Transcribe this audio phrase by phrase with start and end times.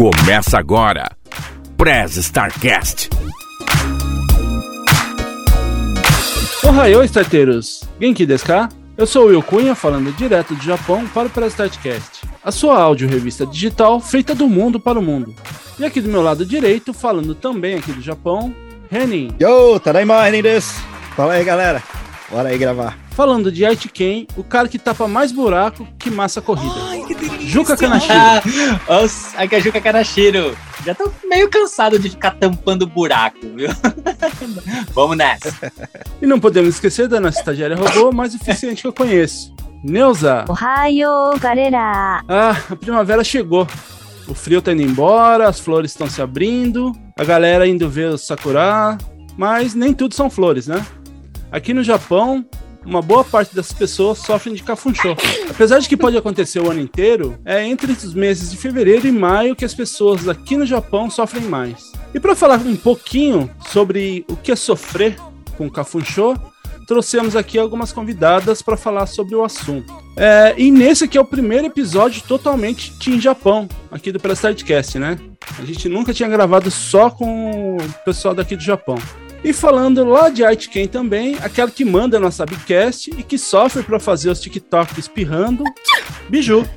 [0.00, 1.14] Começa agora.
[1.76, 3.10] Prez Starcast.
[6.64, 7.84] Ohayou, starteiros!
[8.00, 8.70] Genki desu ka?
[8.96, 12.80] Eu sou o Will Cunha, falando direto do Japão para o Prez Startcast, a sua
[12.80, 15.34] áudio revista digital feita do mundo para o mundo.
[15.78, 18.54] E aqui do meu lado direito, falando também aqui do Japão,
[18.90, 19.36] Renin.
[19.38, 20.80] Yo, tadaima, Renin desu.
[21.14, 21.82] Fala aí, galera.
[22.30, 22.96] Bora aí gravar.
[23.10, 26.74] Falando de Aitken, o cara que tapa mais buraco que massa corrida.
[26.88, 27.48] Ai, que delícia.
[27.48, 28.14] Juca Kanashiro.
[28.14, 28.40] Ah,
[29.36, 30.56] aqui é Juca Kanashiro.
[30.84, 33.68] Já tô meio cansado de ficar tampando buraco, viu?
[34.94, 35.72] Vamos nessa.
[36.22, 39.54] E não podemos esquecer da nossa estagiária robô mais eficiente que eu conheço.
[39.82, 40.44] Neuza!
[40.48, 42.22] Ohio, galera!
[42.28, 43.66] Ah, a primavera chegou.
[44.28, 48.18] O frio tá indo embora, as flores estão se abrindo, a galera indo ver o
[48.18, 48.96] sakura,
[49.36, 50.86] mas nem tudo são flores, né?
[51.50, 52.44] Aqui no Japão,
[52.84, 55.16] uma boa parte das pessoas sofrem de cafunchô.
[55.48, 59.12] Apesar de que pode acontecer o ano inteiro, é entre os meses de fevereiro e
[59.12, 61.92] maio que as pessoas aqui no Japão sofrem mais.
[62.14, 65.16] E para falar um pouquinho sobre o que é sofrer
[65.56, 66.36] com cafunchô,
[66.86, 69.92] trouxemos aqui algumas convidadas para falar sobre o assunto.
[70.16, 75.16] É, e nesse aqui é o primeiro episódio totalmente Team Japão, aqui do Prestardcast, né?
[75.56, 78.98] A gente nunca tinha gravado só com o pessoal daqui do Japão.
[79.42, 83.82] E falando lá de Aitken também, aquela que manda a nossa Bicast e que sofre
[83.82, 85.64] para fazer os TikTok espirrando,
[86.28, 86.68] Biju.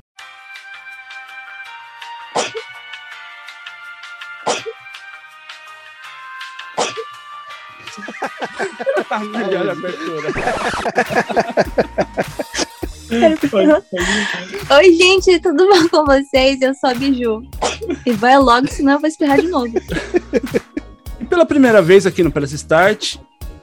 [9.32, 10.30] Melhor abertura.
[14.78, 16.62] Oi, gente, tudo bom com vocês?
[16.62, 17.42] Eu sou a Biju.
[18.06, 19.74] E vai logo, senão eu vou espirrar de novo.
[21.34, 23.16] Pela primeira vez aqui no Press Start,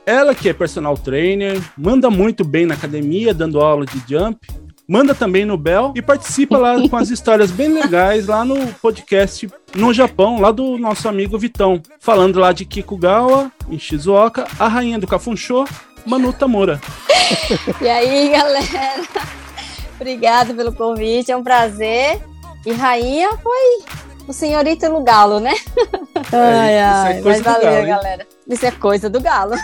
[0.04, 4.44] ela que é personal trainer, manda muito bem na academia, dando aula de jump,
[4.88, 9.48] manda também no Bell e participa lá com as histórias bem legais lá no podcast
[9.72, 14.98] no Japão, lá do nosso amigo Vitão, falando lá de Kikugawa, em Shizuoka, a rainha
[14.98, 15.64] do Cafunchô,
[16.04, 16.80] Manu Tamura.
[17.80, 19.00] E aí, galera?
[19.94, 22.20] Obrigada pelo convite, é um prazer.
[22.66, 23.84] E rainha foi
[24.26, 25.52] o senhorito no galo, né?
[26.32, 28.26] Ai, isso é ai, coisa mas do valeu, galo, galera.
[28.48, 29.54] Isso é coisa do galo.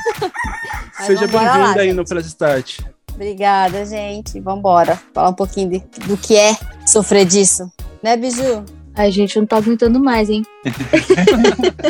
[1.06, 1.96] Seja bem-vinda aí gente.
[1.96, 2.80] no Press Start.
[3.14, 4.40] Obrigada, gente.
[4.40, 5.00] Vambora.
[5.14, 6.56] Falar um pouquinho de- do que é
[6.86, 7.70] sofrer disso.
[8.02, 8.64] Né, Biju?
[8.94, 10.42] Ai, gente, não tô aguentando mais, hein?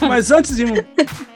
[0.00, 0.64] Mas antes de,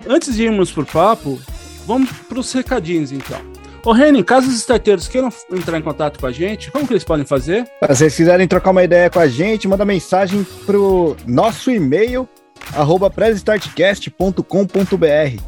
[0.06, 1.40] antes de irmos pro papo,
[1.86, 3.40] vamos pros recadinhos então.
[3.84, 7.02] Ô Renin, caso os starteiros queiram entrar em contato com a gente, como que eles
[7.02, 7.64] podem fazer?
[7.64, 12.28] Se vocês quiserem trocar uma ideia com a gente, manda mensagem pro nosso e-mail,
[12.74, 15.42] arroba pressstartcast.com.br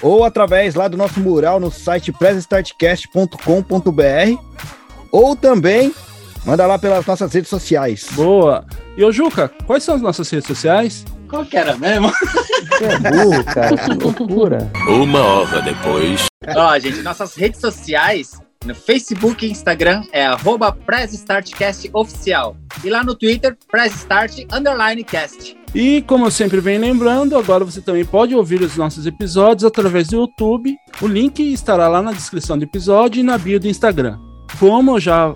[0.00, 4.38] ou através lá do nosso mural no site pressstartcast.com.br
[5.10, 5.92] ou também
[6.44, 8.06] manda lá pelas nossas redes sociais.
[8.12, 8.64] Boa!
[8.96, 11.04] E ô Juca, quais são as nossas redes sociais?
[11.28, 12.12] Qual que era mesmo?
[12.78, 14.70] Você é burro, cara, que loucura.
[14.88, 16.26] Uma hora depois.
[16.56, 22.56] Ó, gente, nossas redes sociais, no Facebook e Instagram é arroba Press Startcast Oficial.
[22.82, 25.56] E lá no Twitter, Press Start Underline Cast.
[25.74, 30.08] E como eu sempre venho lembrando, agora você também pode ouvir os nossos episódios através
[30.08, 30.76] do YouTube.
[31.00, 34.18] O link estará lá na descrição do episódio e na bio do Instagram.
[34.58, 35.34] Como eu já,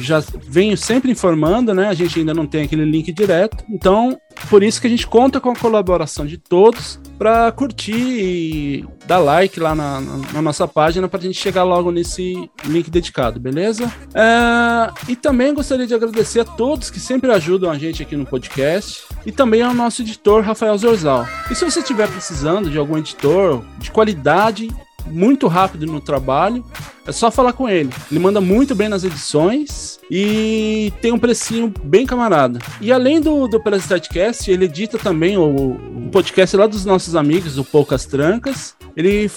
[0.00, 1.88] já venho sempre informando, né?
[1.88, 3.64] A gente ainda não tem aquele link direto.
[3.68, 4.18] Então,
[4.48, 9.18] por isso que a gente conta com a colaboração de todos para curtir e dar
[9.18, 13.38] like lá na, na- na nossa página para a gente chegar logo nesse link dedicado,
[13.40, 13.90] beleza?
[14.14, 18.26] É, e também gostaria de agradecer a todos que sempre ajudam a gente aqui no
[18.26, 21.26] podcast e também ao nosso editor Rafael Zorzal.
[21.50, 24.68] E se você estiver precisando de algum editor de qualidade,
[25.06, 26.64] muito rápido no trabalho,
[27.06, 27.90] é só falar com ele.
[28.10, 32.58] Ele manda muito bem nas edições e tem um precinho bem camarada.
[32.80, 37.14] E além do, do Pela Startcast, ele edita também o, o podcast lá dos nossos
[37.14, 38.74] amigos, do Poucas Trancas.
[38.96, 39.30] Ele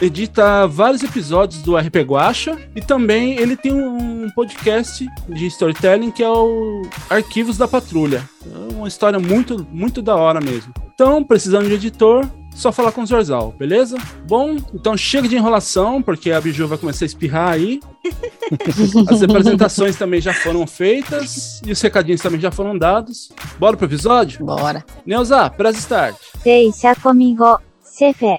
[0.00, 6.22] edita vários episódios do RP Guacha e também ele tem um podcast de storytelling que
[6.22, 8.28] é o Arquivos da Patrulha.
[8.44, 10.72] É uma história muito, muito da hora mesmo.
[10.94, 13.98] Então, precisando de editor, só falar com o Zorzal, beleza?
[14.26, 17.80] Bom, então chega de enrolação, porque a Biju vai começar a espirrar aí.
[19.08, 23.32] As apresentações também já foram feitas e os recadinhos também já foram dados.
[23.58, 24.44] Bora pro episódio?
[24.44, 24.84] Bora.
[25.04, 26.16] Neuza, press start.
[26.44, 28.38] Deixa comigo, Cefe.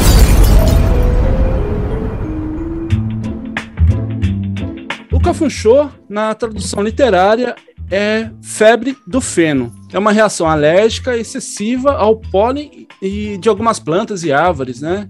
[0.00, 0.03] O
[5.24, 7.56] cafunchô, na tradução literária,
[7.90, 9.72] é febre do feno.
[9.92, 15.08] É uma reação alérgica excessiva ao pólen e de algumas plantas e árvores, né?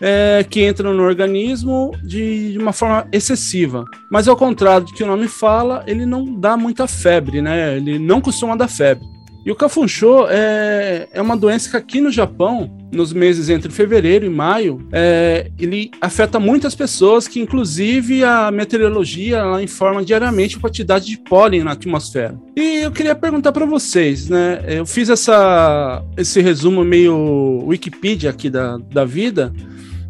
[0.00, 3.84] é, que entram no organismo de, de, uma forma excessiva.
[4.10, 7.76] Mas ao contrário do que o nome fala, ele não dá muita febre, né?
[7.76, 9.06] Ele não costuma dar febre.
[9.50, 14.24] E o Kafuncho é, é uma doença que aqui no Japão, nos meses entre fevereiro
[14.24, 20.60] e maio, é, ele afeta muitas pessoas, que inclusive a meteorologia ela informa diariamente a
[20.60, 22.38] quantidade de pólen na atmosfera.
[22.56, 24.62] E eu queria perguntar para vocês, né?
[24.68, 29.52] Eu fiz essa, esse resumo meio Wikipedia aqui da, da vida,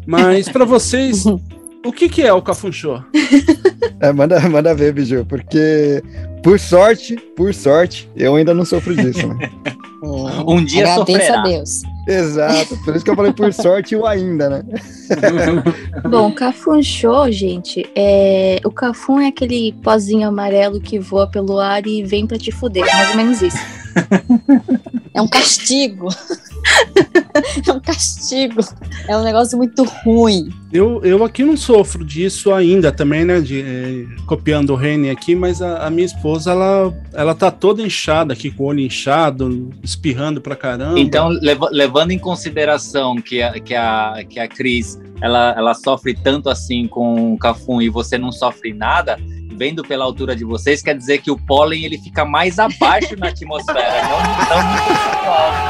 [0.05, 1.23] mas para vocês,
[1.85, 3.01] o que, que é o Cafunchô?
[3.99, 6.03] É, manda, manda ver, Biju, porque
[6.43, 9.49] por sorte, por sorte, eu ainda não sofro disso, né?
[10.47, 11.39] um dia Agradeça sofrerá.
[11.39, 11.81] a Deus.
[12.07, 14.63] Exato, por isso que eu falei por sorte o ainda, né?
[16.09, 18.59] Bom, cafunchô, gente, é...
[18.65, 22.85] o cafum é aquele pozinho amarelo que voa pelo ar e vem pra te fuder,
[22.85, 23.80] mais ou menos isso.
[25.13, 26.07] É um castigo.
[27.67, 28.61] é um castigo.
[29.07, 30.49] É um negócio muito ruim.
[30.71, 33.41] Eu, eu aqui não sofro disso ainda também, né?
[33.41, 37.81] De, eh, copiando o Reni aqui, mas a, a minha esposa, ela, ela tá toda
[37.81, 40.97] inchada aqui, com o olho inchado, espirrando pra caramba.
[40.97, 46.13] Então, leva- levando em consideração que a, que a, que a Cris ela, ela sofre
[46.15, 49.19] tanto assim com o Cafum e você não sofre nada,
[49.61, 53.27] vendo pela altura de vocês, quer dizer que o pólen ele fica mais abaixo na
[53.27, 54.91] atmosfera, não, não muito
[55.27, 55.61] alto.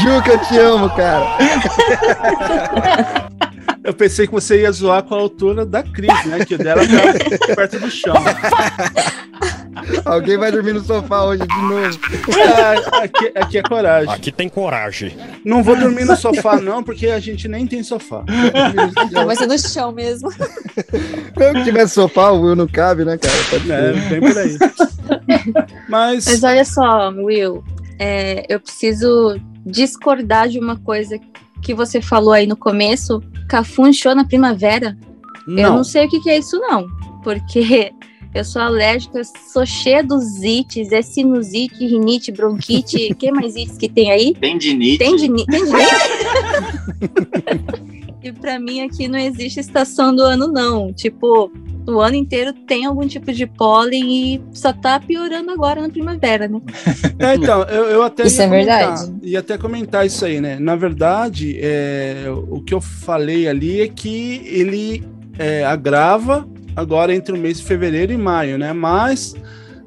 [0.00, 1.36] Ju, que eu te amo, cara.
[3.84, 6.44] Eu pensei que você ia zoar com a altura da Cris, né?
[6.44, 8.14] Que o dela tá perto do chão.
[10.04, 11.98] Alguém vai dormir no sofá hoje de novo.
[12.56, 14.14] Ah, aqui, aqui é coragem.
[14.14, 15.16] Aqui tem coragem.
[15.44, 18.24] Não vou dormir no sofá, não, porque a gente nem tem sofá.
[19.24, 20.30] Vai ser no chão mesmo.
[20.32, 23.36] Que tivesse sofá, o Will não cabe, né, cara?
[23.50, 24.58] Pode É, bem por aí.
[25.88, 27.62] Mas, Mas olha só, Will,
[27.98, 31.18] é, eu preciso discordar de uma coisa
[31.62, 33.22] que você falou aí no começo.
[33.48, 34.96] Cafunchô na primavera?
[35.46, 35.76] Eu não.
[35.76, 36.88] não sei o que, que é isso, não.
[37.22, 37.92] Porque
[38.34, 43.14] eu sou alérgica, eu sou cheia dos ites, é sinusite, rinite, bronquite.
[43.18, 44.34] que mais ites que tem aí?
[44.34, 44.98] Tendinite.
[44.98, 45.28] Tem de
[48.28, 50.92] E pra mim aqui não existe estação do ano, não.
[50.92, 51.50] Tipo,
[51.86, 56.48] o ano inteiro tem algum tipo de pólen e só tá piorando agora na primavera,
[56.48, 56.60] né?
[57.18, 59.14] É, então, eu, eu até Isso ia é comentar, verdade.
[59.22, 60.58] ia até comentar isso aí, né?
[60.60, 65.02] Na verdade, é, o que eu falei ali é que ele
[65.38, 68.72] é, agrava agora entre o mês de fevereiro e maio, né?
[68.74, 69.34] Mas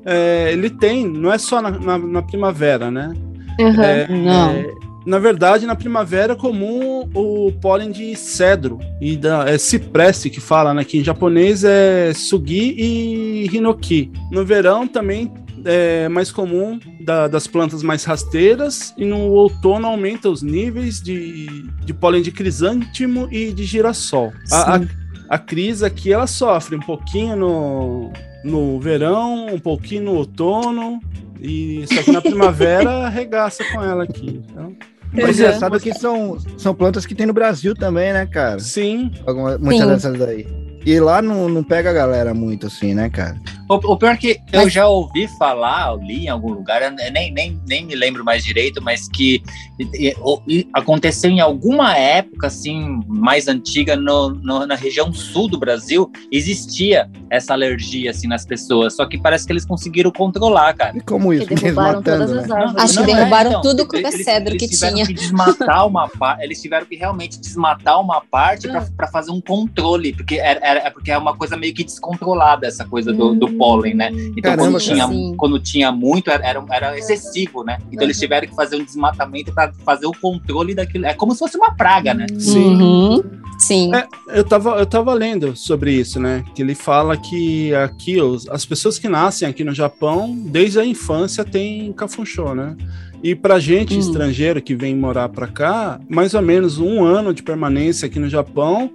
[0.03, 3.13] é, ele tem, não é só na, na- na primavera, né?
[3.59, 4.88] É, Não.
[5.05, 10.39] Na verdade, na primavera é comum o pólen de cedro e da é cipreste que
[10.39, 10.83] fala, né?
[10.83, 14.11] Que em japonês é sugi e hinoki.
[14.31, 15.31] No verão também
[15.65, 21.47] é mais comum da- das plantas mais rasteiras e no outono aumenta os níveis de,
[21.83, 24.31] de pólen de crisântimo e de girassol.
[24.51, 24.81] A, a,
[25.29, 28.11] a Cris aqui ela sofre um pouquinho no,
[28.43, 30.99] no verão, um pouquinho no outono
[31.39, 34.41] e só que na primavera arregaça com ela aqui.
[34.49, 34.75] Então,
[35.13, 35.45] Mas Uhum.
[35.45, 38.59] engraçado que são, são plantas que tem no Brasil também, né, cara?
[38.59, 39.93] sim, Alguma, muitas Sim.
[39.93, 40.45] dessas daí.
[40.85, 43.35] E lá não, não pega a galera muito assim, né, cara?
[43.69, 46.81] O, o pior é que eu Mas- já ouvi falar, eu li em algum lugar,
[46.81, 49.43] eu nem, nem, nem me lembro mais direito, mas que
[49.79, 50.15] e-
[50.47, 56.11] e- aconteceu em alguma época, assim, mais antiga, no, no- na região sul do Brasil,
[56.31, 60.97] existia essa alergia, assim, nas pessoas, só que parece que eles conseguiram controlar, cara.
[60.97, 61.45] E como isso?
[61.45, 62.55] Que derrubaram Desmatando, todas as né?
[62.63, 62.83] árvores.
[62.83, 65.05] Acho que é, derrubaram então, tudo com o eles- cedro eles que tiveram tinha.
[65.05, 68.67] que desmatar uma parte, eles tiveram que realmente desmatar uma parte
[68.97, 72.65] para fazer um controle, porque era, era- é porque é uma coisa meio que descontrolada
[72.65, 74.09] essa coisa do, do pólen, né?
[74.37, 77.77] Então Caramba, quando, tinha, quando tinha muito era, era, era excessivo, né?
[77.91, 81.05] Então eles tiveram que fazer um desmatamento para fazer o controle daquilo.
[81.05, 82.25] É como se fosse uma praga, né?
[82.37, 82.75] sim.
[82.75, 83.21] Uhum.
[83.59, 83.93] Sim.
[83.93, 84.07] É,
[84.39, 86.45] eu tava, eu tava lendo sobre isso, né?
[86.55, 90.85] Que ele fala que aqui os, as pessoas que nascem aqui no Japão, desde a
[90.85, 92.77] infância, tem cafunchô, né?
[93.21, 93.99] E pra gente Hum.
[93.99, 98.29] estrangeiro que vem morar pra cá, mais ou menos um ano de permanência aqui no
[98.29, 98.89] Japão,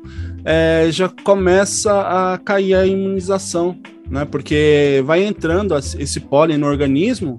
[0.46, 1.92] é, já começa
[2.32, 3.76] a cair a imunização,
[4.10, 4.24] né?
[4.24, 7.36] Porque vai entrando esse pólen no organismo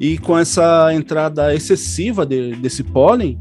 [0.00, 3.38] e com essa entrada excessiva de- desse pólen,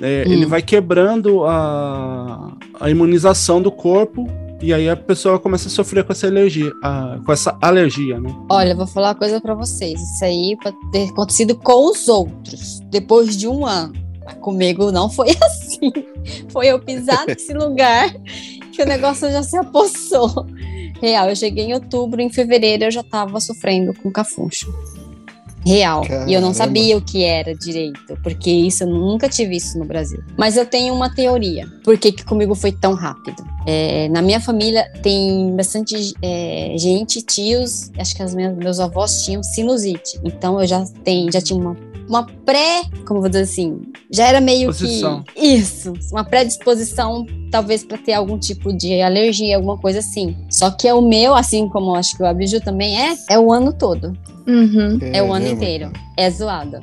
[0.00, 0.32] é, Hum.
[0.32, 4.26] ele vai quebrando a, a imunização do corpo
[4.62, 8.34] e aí a pessoa começa a sofrer com essa alergia, a- com essa alergia, né?
[8.50, 10.00] Olha, vou falar uma coisa pra vocês.
[10.00, 13.92] Isso aí pode ter acontecido com os outros, depois de um ano.
[14.24, 15.92] Mas Comigo não foi assim.
[16.48, 18.10] Foi eu pisar nesse lugar
[18.72, 20.46] que o negócio já se apossou.
[21.04, 24.72] Real, eu cheguei em outubro, em fevereiro eu já tava sofrendo com cafuncho.
[25.66, 26.02] Real.
[26.02, 26.40] E eu Caramba.
[26.40, 30.22] não sabia o que era direito, porque isso eu nunca tive isso no Brasil.
[30.36, 31.66] Mas eu tenho uma teoria.
[31.82, 33.44] Por que, que comigo foi tão rápido?
[33.66, 39.24] É, na minha família tem bastante é, gente, tios, acho que os meus, meus avós
[39.24, 40.18] tinham sinusite.
[40.24, 41.76] Então eu já, tenho, já tinha uma,
[42.08, 43.80] uma pré, como vou dizer assim,
[44.10, 45.22] já era meio Disposição.
[45.22, 45.40] que.
[45.40, 50.36] Isso, uma predisposição, talvez para ter algum tipo de alergia, alguma coisa assim.
[50.50, 53.52] Só que é o meu, assim como acho que o Abiju também é, é o
[53.52, 54.16] ano todo.
[54.46, 54.98] Uhum.
[55.00, 55.48] É o ano Caramba.
[55.50, 55.92] inteiro.
[56.16, 56.82] É zoada.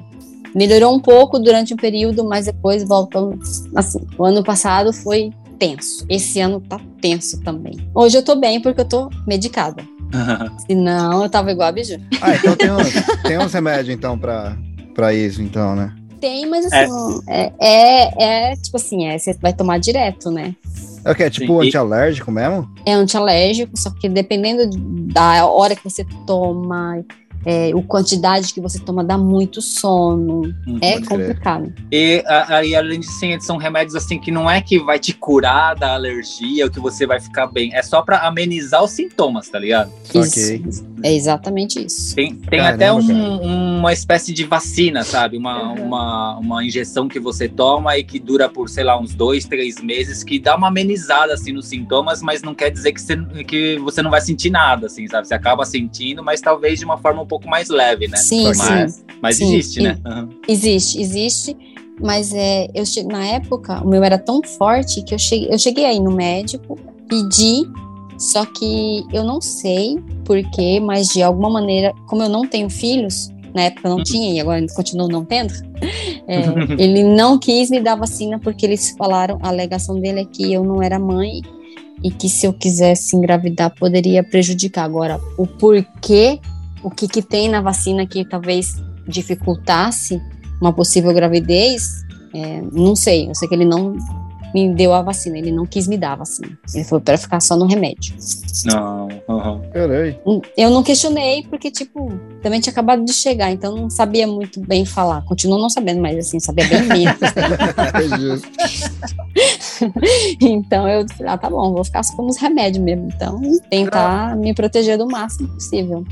[0.54, 3.64] Melhorou um pouco durante um período, mas depois voltamos.
[3.76, 6.06] Assim, o ano passado foi tenso.
[6.10, 7.74] Esse ano tá tenso também.
[7.94, 9.84] Hoje eu tô bem porque eu tô medicada.
[10.68, 12.00] Senão eu tava igual a Biju.
[12.20, 14.58] Ah, então tem uns, tem uns remédios, então, pra,
[14.94, 15.94] pra isso, então, né?
[16.20, 20.56] Tem, mas assim, é, é, é, tipo assim, é, você vai tomar direto, né?
[21.04, 21.24] É o que?
[21.24, 22.70] É tipo Sim, antialérgico mesmo?
[22.86, 24.70] É antialérgico, só que dependendo
[25.12, 27.04] da hora que você toma,
[27.46, 30.54] é, a quantidade que você toma dá muito sono.
[30.82, 31.06] É Pode crer.
[31.08, 31.74] complicado.
[31.92, 35.14] E a- aí, além disso, sim, são remédios assim que não é que vai te
[35.14, 37.74] curar da alergia ou que você vai ficar bem.
[37.74, 39.92] É só pra amenizar os sintomas, tá ligado?
[40.14, 40.54] Isso,
[41.04, 42.16] é exatamente isso.
[42.16, 45.38] Tem, tem Caramba, até um- uma espécie de vacina, sabe?
[45.38, 45.86] Uma, Uhum.
[45.86, 49.82] uma, uma injeção que você toma e que dura por, sei lá, uns dois, três
[49.82, 53.18] meses, que dá uma amenizada, assim, nos sintomas, mas não quer dizer que você,
[53.48, 55.28] que você não vai sentir nada, assim, sabe?
[55.28, 58.18] Você acaba sentindo, mas talvez de uma forma um pouco mais leve, né?
[58.18, 58.60] Sim, Só sim.
[58.60, 59.98] Mas, mas Sim, existe, né?
[60.06, 60.30] Uhum.
[60.48, 61.58] Existe, existe,
[62.00, 65.58] mas é, eu che- na época o meu era tão forte que eu cheguei, eu
[65.58, 67.64] cheguei aí no médico, pedi,
[68.18, 73.30] só que eu não sei porquê, mas de alguma maneira, como eu não tenho filhos,
[73.54, 75.54] na época eu não tinha e agora continuo não tendo,
[76.28, 76.44] é,
[76.78, 80.64] ele não quis me dar vacina porque eles falaram, a alegação dele é que eu
[80.64, 81.42] não era mãe
[82.04, 84.86] e que se eu quisesse engravidar poderia prejudicar.
[84.86, 86.40] Agora, o porquê,
[86.84, 88.76] o que, que tem na vacina que talvez
[89.08, 90.22] dificultasse
[90.62, 93.30] uma possível gravidez, é, não sei.
[93.30, 93.96] Eu sei que ele não
[94.54, 96.58] me deu a vacina, ele não quis me dar a vacina.
[96.74, 98.16] Ele falou para ficar só no remédio.
[98.66, 99.08] Não.
[99.28, 100.42] uhum.
[100.58, 102.12] Eu não questionei porque, tipo,
[102.42, 105.24] também tinha acabado de chegar, então não sabia muito bem falar.
[105.24, 107.18] Continuo não sabendo, mas assim, sabia bem menos.
[109.32, 109.86] É
[110.42, 113.10] então eu disse, ah, tá bom, vou ficar só com os remédios mesmo.
[113.14, 116.06] Então, tentar me proteger do máximo possível.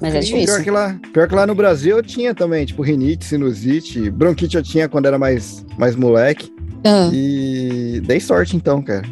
[0.00, 0.46] Mas é difícil.
[0.46, 4.56] Pior que, lá, pior que lá no Brasil eu tinha também, tipo, rinite, sinusite, bronquite
[4.56, 6.52] eu tinha quando era mais, mais moleque.
[6.84, 9.02] Ah, E dei sorte então, cara.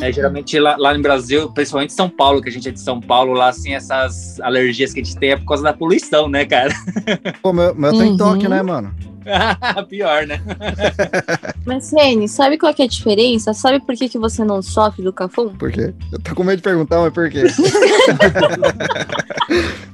[0.00, 2.80] É, geralmente lá, lá no Brasil, principalmente em São Paulo, que a gente é de
[2.80, 6.28] São Paulo, lá, assim, essas alergias que a gente tem é por causa da poluição,
[6.28, 6.72] né, cara?
[7.42, 8.16] Pô, meu, meu em Uhum.
[8.16, 8.94] toque, né, mano?
[9.88, 10.40] Pior, né?
[11.66, 13.52] Mas, Rene, sabe qual que é a diferença?
[13.54, 15.50] Sabe por que, que você não sofre do cafum?
[15.56, 15.92] Por quê?
[16.12, 17.44] Eu tô com medo de perguntar, mas por quê?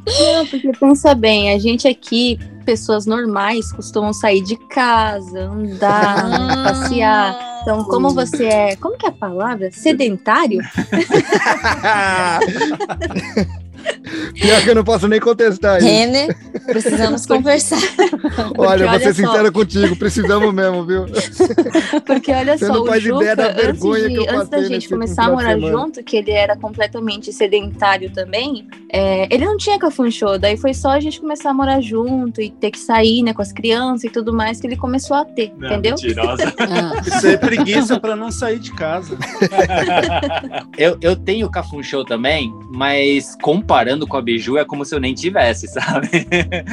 [0.06, 6.62] Não, porque pensa bem, a gente aqui, pessoas normais, costumam sair de casa, andar, Ah.
[6.64, 7.56] passear.
[7.62, 8.76] Então, como você é.
[8.76, 9.70] Como que é a palavra?
[9.72, 10.60] Sedentário?
[14.34, 15.86] Pior que eu não posso nem contestar isso.
[15.86, 16.36] Renner,
[16.66, 17.78] precisamos conversar.
[18.58, 19.22] Olha, vou ser só.
[19.26, 21.06] sincero contigo, precisamos mesmo, viu?
[22.06, 24.36] Porque olha Você só, não o faz Juca, ideia da antes, vergonha de- que eu
[24.36, 29.26] antes da gente começar a de morar junto, que ele era completamente sedentário também, é,
[29.34, 30.38] ele não tinha cafunchô.
[30.38, 33.42] Daí foi só a gente começar a morar junto e ter que sair, né, com
[33.42, 35.92] as crianças e tudo mais, que ele começou a ter, entendeu?
[35.94, 36.54] Mentirosa.
[36.68, 39.16] Ah, Isso é preguiça pra não sair de casa.
[40.76, 45.14] eu, eu tenho cafunchô também, mas comparando com a Biju é como se eu nem
[45.14, 46.08] tivesse, sabe?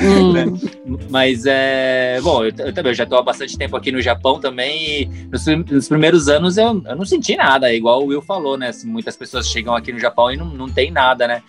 [0.02, 2.20] Hum, Mas é.
[2.22, 5.06] Bom, eu, eu também eu já tô há bastante tempo aqui no Japão também e
[5.32, 8.70] nos, nos primeiros anos eu, eu não senti nada, é igual o Will falou, né?
[8.70, 11.42] assim, muitas pessoas chegam aqui no Japão e não, não tem nada, né?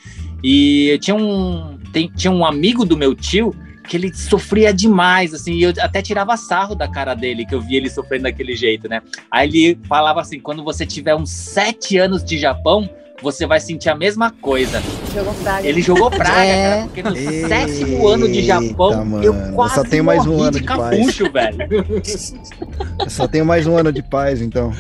[0.43, 3.55] E eu tinha um, tem- tinha um amigo do meu tio
[3.89, 7.77] que ele sofria demais, assim, eu até tirava sarro da cara dele, que eu via
[7.77, 9.03] ele sofrendo daquele jeito, né?
[9.31, 12.89] Aí ele falava assim: quando você tiver uns sete anos de Japão,
[13.25, 14.81] você vai sentir a mesma coisa.
[15.13, 15.67] Jogou praga.
[15.67, 16.71] Ele jogou praga, É.
[16.71, 20.25] cara, porque no Eita, sétimo ano de Japão, mano, eu eu quase só tenho mais
[20.27, 20.79] um ano de de paz.
[20.97, 21.57] capucho, velho.
[23.01, 24.73] Eu só tenho mais um ano de paz, então.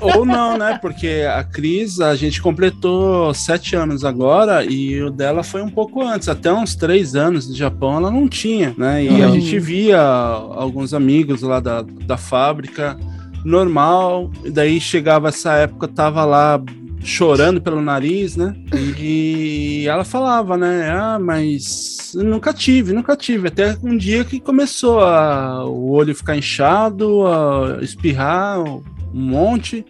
[0.00, 0.78] Ou não, né?
[0.80, 6.02] Porque a Cris, a gente completou sete anos agora e o dela foi um pouco
[6.02, 9.04] antes, até uns três anos no Japão ela não tinha, né?
[9.04, 9.32] E a Uhum.
[9.34, 12.96] gente via alguns amigos lá da, da fábrica,
[13.44, 16.60] normal, e daí chegava essa época, tava lá
[17.02, 18.54] chorando pelo nariz, né?
[18.98, 20.90] E ela falava, né?
[20.90, 23.48] Ah, mas nunca tive, nunca tive.
[23.48, 29.84] Até um dia que começou a, o olho ficar inchado, a espirrar um monte,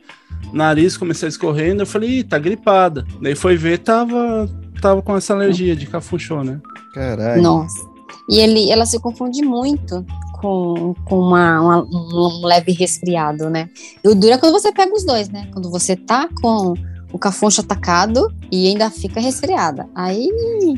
[0.53, 1.83] nariz começou a escorrendo.
[1.83, 3.05] Eu falei, Ih, tá gripada.
[3.21, 4.49] Daí foi ver, tava,
[4.81, 6.61] tava com essa alergia de cafunchô, né?
[6.95, 7.43] Caralho.
[7.43, 7.91] nossa.
[8.29, 10.05] E ele, ela se confunde muito
[10.41, 13.69] com, com uma, uma- um leve resfriado, né?
[14.05, 15.49] E o duro é quando você pega os dois, né?
[15.53, 16.75] Quando você tá com
[17.13, 19.87] o cafuncho atacado e ainda fica resfriada.
[19.95, 20.29] Aí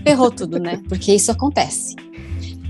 [0.04, 0.80] ferrou tudo, né?
[0.88, 1.94] Porque isso acontece.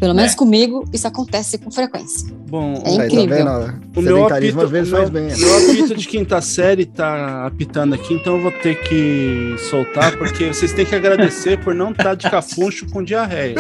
[0.01, 0.37] Pelo menos É.
[0.37, 2.29] comigo, isso acontece com frequência.
[2.51, 3.37] Bom, É tá incrível.
[3.37, 3.49] vendo?
[3.51, 4.01] ó?
[4.01, 5.39] o meu apito, às vezes o meu, faz bem.
[5.39, 10.49] meu apito de quinta série tá apitando aqui, então eu vou ter que soltar, porque
[10.53, 13.55] vocês têm que agradecer por não estar de cafuncho com diarreia.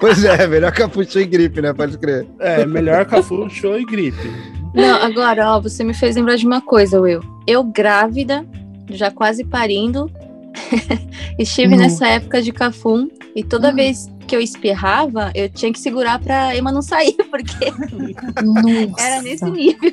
[0.00, 1.72] Pois é, melhor capucho e gripe, né?
[1.72, 2.26] Pode crer.
[2.38, 4.61] É, melhor cafuncho e gripe.
[4.74, 7.20] Não, agora, ó, você me fez lembrar de uma coisa, Will.
[7.46, 8.46] Eu grávida,
[8.90, 10.10] já quase parindo,
[11.38, 11.78] estive Não.
[11.82, 13.72] nessa época de cafum e toda Ah.
[13.72, 17.70] vez que eu espirrava, eu tinha que segurar pra Emma não sair, porque
[18.42, 19.02] Nossa.
[19.02, 19.92] era nesse nível.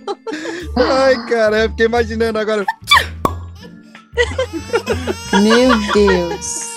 [0.77, 2.65] Ai, cara, eu fiquei imaginando agora.
[5.41, 6.69] Meu Deus.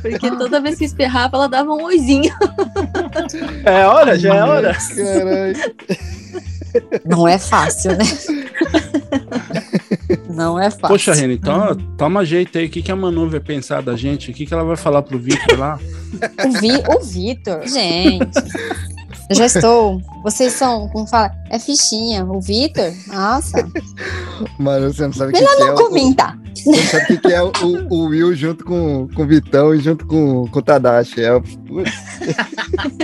[0.00, 2.32] Porque toda vez que espirrava, ela dava um oizinho.
[3.64, 4.72] É hora, já é hora.
[4.96, 5.74] Caralho.
[7.04, 8.04] Não é fácil, né?
[10.28, 10.88] Não é fácil.
[10.88, 12.66] Poxa, Reni, então toma jeito aí.
[12.66, 14.30] O que, que a Manu vai pensar da gente?
[14.30, 15.78] O que, que ela vai falar pro Victor lá?
[16.46, 18.30] O, Vi, o Vitor, gente.
[19.30, 20.00] Eu já estou.
[20.24, 21.30] Vocês são, como fala?
[21.48, 22.24] É fichinha.
[22.24, 23.58] O Vitor, nossa.
[24.58, 26.38] Mano, você não sabe o que, Melhor que é não o, comentar.
[26.54, 29.72] você não sabe o que, é o, o- o Will junto com, com o Vitão
[29.74, 31.22] e junto com, com o Tadashi.
[31.22, 31.42] É, o-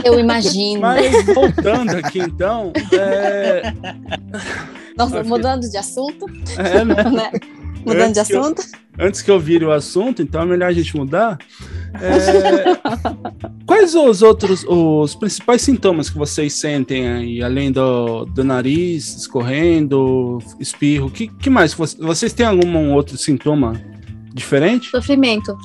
[0.05, 0.81] Eu imagino.
[0.81, 3.73] Mas voltando aqui então, é,
[4.99, 6.27] Nossa, mudando de assunto,
[6.59, 7.31] é, né?
[7.87, 8.63] Mudando de que eu- assunto.
[8.99, 11.39] antes que eu vire o assunto, então é melhor a gente mudar.
[11.95, 12.77] É,
[13.67, 20.39] quais os outros, os principais sintomas que vocês sentem aí, além do, do nariz escorrendo,
[20.61, 21.11] espirro?
[21.11, 21.73] Que, que mais?
[21.75, 23.81] vocês têm algum outro sintoma
[24.35, 24.91] diferente?
[24.91, 25.57] Sofrimento,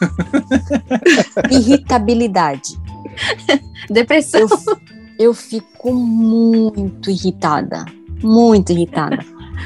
[1.50, 2.78] Irritabilidade.
[3.90, 4.40] depressão.
[4.40, 4.48] Eu,
[5.18, 7.84] eu fico muito irritada.
[8.22, 9.24] Muito irritada.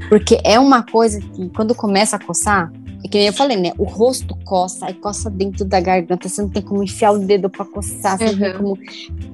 [0.08, 3.72] Porque é uma coisa que, quando começa a coçar, é que nem eu falei, né?
[3.78, 6.28] O rosto coça, aí coça dentro da garganta.
[6.28, 8.58] Você não tem como enfiar o dedo pra coçar, você não tem Uhum.
[8.58, 8.78] como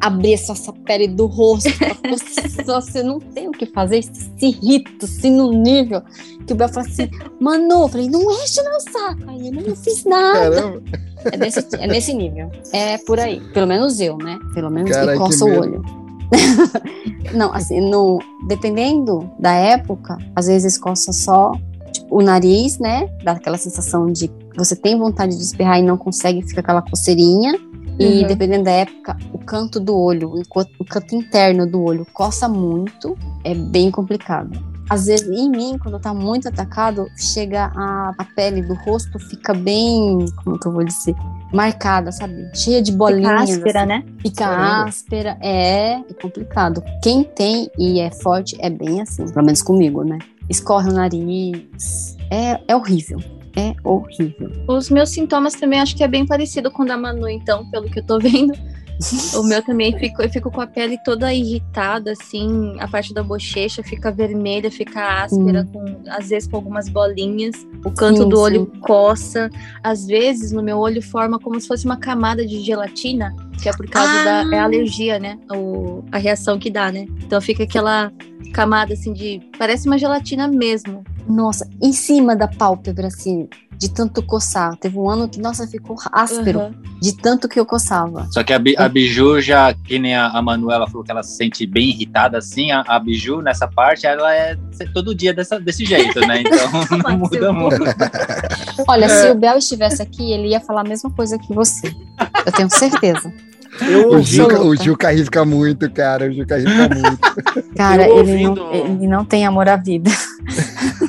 [0.01, 2.47] abrir essa, essa pele do rosto pra coçar.
[2.67, 4.03] Você não tem o que fazer.
[4.03, 6.03] Você se irrita, assim, no nível
[6.47, 7.09] que o Bel fala assim:
[7.41, 9.23] Manu, eu falei, não enche meu saco.
[9.29, 10.51] Aí eu não fiz nada.
[10.51, 10.83] caramba.
[11.33, 12.51] É, desse, é nesse nível.
[12.73, 13.41] É por aí.
[13.53, 14.39] Pelo menos eu, né?
[14.55, 16.06] Pelo menos que que coça o olho.
[17.35, 21.53] Não, assim, no, dependendo da época, às vezes coça só
[21.93, 23.09] tipo, o nariz, né?
[23.23, 26.83] Dá aquela sensação de que você tem vontade de espirrar e não consegue, fica aquela
[26.83, 27.59] coceirinha.
[27.99, 28.27] E Uhum.
[28.27, 30.31] dependendo da época, o canto do olho,
[30.79, 34.76] o canto interno do olho coça muito, é bem complicado.
[34.89, 39.53] Às vezes, em mim, quando tá muito atacado, chega a, a pele do rosto, fica
[39.53, 41.15] bem, como que eu vou dizer,
[41.53, 42.49] marcada, sabe?
[42.55, 43.51] Cheia de Fica bolinhas.
[43.51, 43.89] áspera, assim.
[43.89, 44.05] né?
[44.21, 44.89] Fica Caramba.
[44.89, 46.83] áspera, é, é complicado.
[47.03, 50.19] Quem tem e é forte é bem assim, pelo menos comigo, né?
[50.49, 53.19] Escorre o nariz, é, é horrível,
[53.57, 54.53] é horrível.
[54.69, 57.87] Os meus sintomas também acho que é bem parecido com o da Manu, então, pelo
[57.91, 58.53] que eu tô vendo.
[59.35, 63.23] O meu também fico, eu fico com a pele toda irritada, assim, a parte da
[63.23, 67.55] bochecha fica vermelha, fica áspera, com, às vezes com algumas bolinhas.
[67.85, 68.43] O canto Sim, do sim.
[68.43, 69.51] olho coça.
[69.83, 73.73] Às vezes no meu olho forma como se fosse uma camada de gelatina, que é
[73.73, 74.25] por causa Ah!
[74.45, 75.39] da é a alergia, né?
[75.55, 77.07] O, a reação que dá, né?
[77.23, 78.11] Então fica aquela
[78.55, 79.41] camada assim de.
[79.59, 81.05] Parece uma gelatina mesmo.
[81.29, 84.77] Nossa, em cima da pálpebra, assim, de tanto coçar.
[84.77, 86.75] Teve um ano que, nossa, ficou áspero, Aham.
[87.01, 88.27] de tanto que eu coçava.
[88.31, 91.37] Só que a, a Biju já, que nem a, a Manuela falou que ela se
[91.37, 95.61] sente bem irritada assim, a, a Biju nessa parte, ela é se- todo dia dessa,
[95.61, 96.43] desse jeito, né?
[96.47, 97.83] Então não muda muito.
[98.89, 101.95] Olha, se o Bel estivesse aqui, ele ia falar a mesma coisa que você.
[102.45, 103.33] Eu tenho certeza.
[103.87, 104.75] Eu O Juca, o.
[104.75, 106.31] Juca risca muito, cara.
[106.31, 107.75] O Juca risca muito.
[107.77, 110.11] Cara, ele não, ele não tem amor à vida.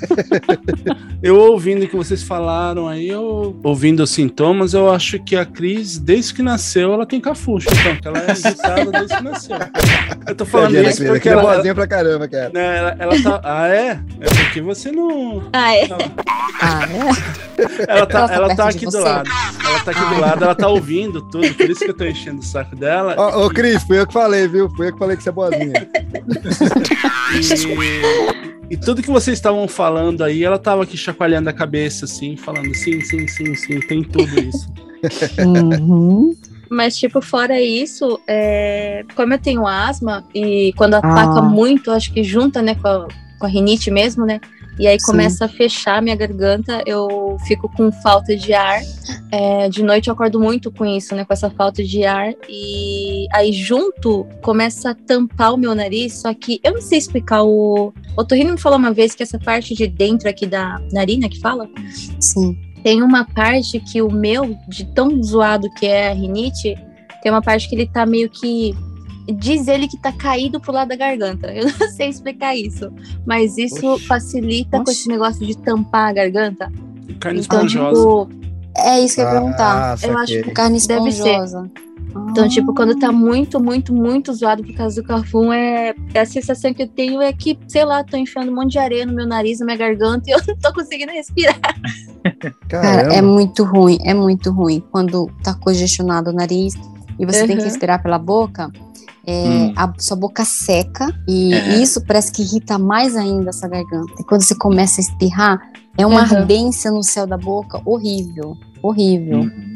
[1.22, 5.46] eu ouvindo o que vocês falaram aí, eu, ouvindo os sintomas, eu acho que a
[5.46, 9.58] Cris, desde que nasceu, ela tem cafucho, então, ela é irritada desde que nasceu.
[10.28, 12.50] Eu tô falando da isso porque é ela, boazinha pra caramba, cara.
[12.54, 13.42] né, ela, ela tá.
[13.44, 14.00] Ah, é?
[14.20, 15.44] É porque você não.
[15.54, 15.88] Ah, é?
[16.62, 17.48] Ah, é?
[17.88, 19.30] Ela tá, Ela tá ela tá aqui do lado.
[19.66, 22.40] Ela tá aqui do lado, ela tá ouvindo tudo, por isso que eu tô enchendo
[22.40, 23.16] o saco dela.
[23.18, 24.70] Ô, ô, Cris, fui eu que falei, viu?
[24.76, 25.74] Fui eu que falei que você é boazinha.
[28.70, 32.76] E, tudo que vocês estavam falando aí, ela tava aqui chacoalhando a cabeça, assim, falando
[32.76, 34.68] sim, sim, sim, sim, tem tudo isso.
[35.40, 36.36] Uhum.
[36.70, 41.42] Mas, tipo, fora isso, é, como eu tenho asma e quando ataca Ah.
[41.42, 43.08] muito, acho que junta, né, com a,
[43.40, 44.42] com a rinite mesmo, né?
[44.80, 45.06] E aí Sim.
[45.08, 48.82] começa a fechar minha garganta, eu fico com falta de ar.
[49.32, 51.26] É, de noite eu acordo muito com isso, né?
[51.26, 52.34] Com essa falta de ar.
[52.48, 57.44] E aí junto começa a tampar o meu nariz, só que eu não sei explicar.
[57.44, 61.30] O o Torrino me falou uma vez que essa parte de dentro aqui da narina
[61.30, 61.70] que fala,
[62.20, 62.58] Sim.
[62.82, 66.76] tem uma parte que o meu, de tão zoado que é a rinite,
[67.22, 68.76] tem uma parte que ele tá meio que.
[69.36, 71.48] Diz ele que tá caído pro lado da garganta.
[71.54, 72.92] Eu não sei explicar isso.
[73.26, 74.06] Mas isso Oxi.
[74.06, 74.92] facilita com Oxi.
[74.94, 76.72] esse negócio de tampar a garganta.
[77.20, 78.00] Carne Então, esponjosa.
[78.02, 78.30] tipo,
[78.78, 79.94] É isso que eu ia perguntar.
[80.02, 80.54] Ah, Eu acho saquei.
[80.54, 81.20] Carne Deve ser.
[81.30, 81.72] esponjosa.
[82.30, 83.00] então, tipo, quando Ah.
[83.00, 86.88] tá muito, muito, muito zoado por causa do cafum, é, é a sensação que eu
[86.88, 89.66] tenho é que, sei lá, tô enfiando um monte de areia no meu nariz, na
[89.66, 91.60] minha garganta, e eu não tô conseguindo respirar.
[92.70, 94.82] Cara, é muito ruim, é muito ruim.
[94.92, 96.74] Quando tá congestionado o nariz
[97.20, 97.70] e você tem que Uhum.
[97.70, 98.72] respirar pela boca,
[99.28, 99.74] é, Hum.
[99.76, 101.82] a sua boca seca e É.
[101.82, 104.14] isso parece que irrita mais ainda essa garganta.
[104.20, 105.60] E quando você começa a espirrar,
[105.98, 106.38] é uma Uhum.
[106.38, 109.40] ardência no céu da boca horrível, horrível.
[109.42, 109.74] Uhum.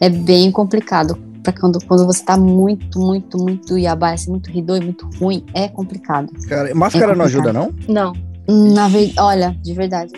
[0.00, 1.16] É bem complicado.
[1.42, 5.42] Pra quando, quando você tá muito, muito, muito iabá, assim, muito ridor e muito ruim,
[5.54, 6.30] é complicado.
[6.46, 7.74] Cara, máscara É não ajuda, complicado.
[7.88, 8.12] não?
[8.12, 8.29] Não.
[8.50, 10.12] Na verdade, olha, de verdade.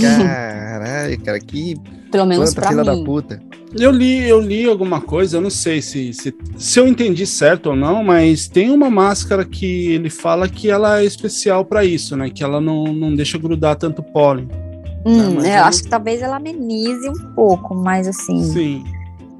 [0.00, 1.74] Caralho, cara, que
[2.10, 3.04] Pelo menos planta pra filha da mim.
[3.04, 3.40] puta.
[3.78, 7.68] Eu li, eu li alguma coisa, eu não sei se, se, se eu entendi certo
[7.70, 12.16] ou não, mas tem uma máscara que ele fala que ela é especial pra isso,
[12.16, 12.30] né?
[12.30, 14.48] Que ela não, não deixa grudar tanto pólen.
[15.04, 18.84] Hum, mas eu eu- acho que talvez ela amenize um pouco, mas assim, Sim.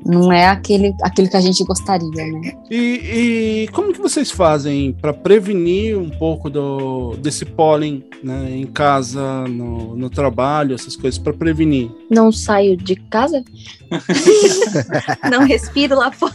[0.08, 2.52] Não é aquele, aquele que a gente gostaria, né?
[2.70, 8.66] E, e como que vocês fazem pra prevenir um pouco do, desse pólen né, em
[8.66, 11.90] casa, no, no trabalho, essas coisas, pra prevenir?
[12.10, 13.44] Não saio de casa?
[15.30, 16.34] não respiro lá fora.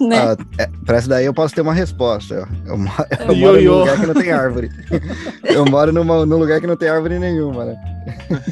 [0.00, 0.18] Né?
[0.18, 2.48] Ah, é, pra essa daí eu posso ter uma resposta.
[2.66, 2.78] Eu,
[3.28, 4.70] eu Io, moro num lugar que não tem árvore.
[5.44, 7.76] eu moro numa, num lugar que não tem árvore nenhuma, né?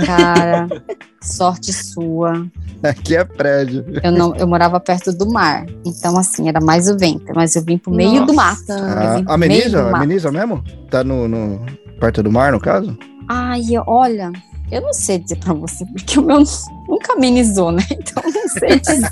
[0.05, 0.69] Cara,
[1.23, 2.47] sorte sua.
[2.83, 3.85] Aqui é prédio.
[4.03, 7.63] Eu não, eu morava perto do mar, então assim era mais o vento, mas eu
[7.63, 8.61] vim pro meio do mato.
[8.69, 8.79] Nossa.
[8.79, 9.97] Eu Ah, meio do mato.
[9.97, 10.65] Ameniza mesmo?
[10.91, 11.67] Tá no, no
[11.99, 12.97] perto do mar, no caso?
[13.33, 14.33] Ai, olha,
[14.73, 16.43] eu não sei dizer pra você, porque o meu
[16.89, 17.83] nunca amenizou, né?
[17.91, 19.11] Então eu não sei dizer.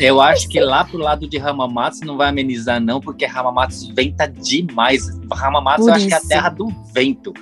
[0.00, 4.26] Eu acho que lá pro lado de Ramamatsu não vai amenizar, não, porque Ramamatsu venta
[4.26, 5.06] demais.
[5.32, 6.28] Ramamatsu Por eu acho que é a isso.
[6.28, 7.32] terra do vento.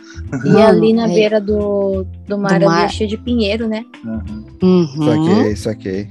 [0.45, 2.91] E ali na é- beira do, do mar, Do ali é mar.
[2.91, 3.83] cheio de pinheiro, né?
[4.63, 4.87] Uhum.
[5.05, 6.09] Saquei, saquei.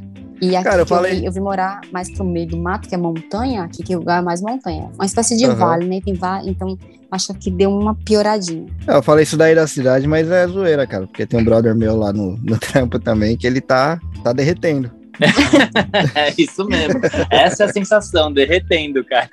[0.52, 2.58] E aqui Cara, eu que eu, falei- vim, eu vim morar mais pro meio do
[2.58, 4.90] mato, que é montanha, aqui que o lugar é mais montanha.
[4.96, 5.56] Uma espécie de Aham.
[5.56, 6.00] vale, né?
[6.04, 6.78] Tem vale, então
[7.12, 8.66] acho que deu uma pioradinha.
[8.88, 11.08] É, Eu falei isso daí da cidade, mas é zoeira, cara.
[11.08, 14.92] Porque tem um brother meu lá no, no trampo também que ele tá, tá derretendo.
[16.14, 17.00] É isso mesmo.
[17.30, 19.30] Essa é a sensação, derretendo, cara.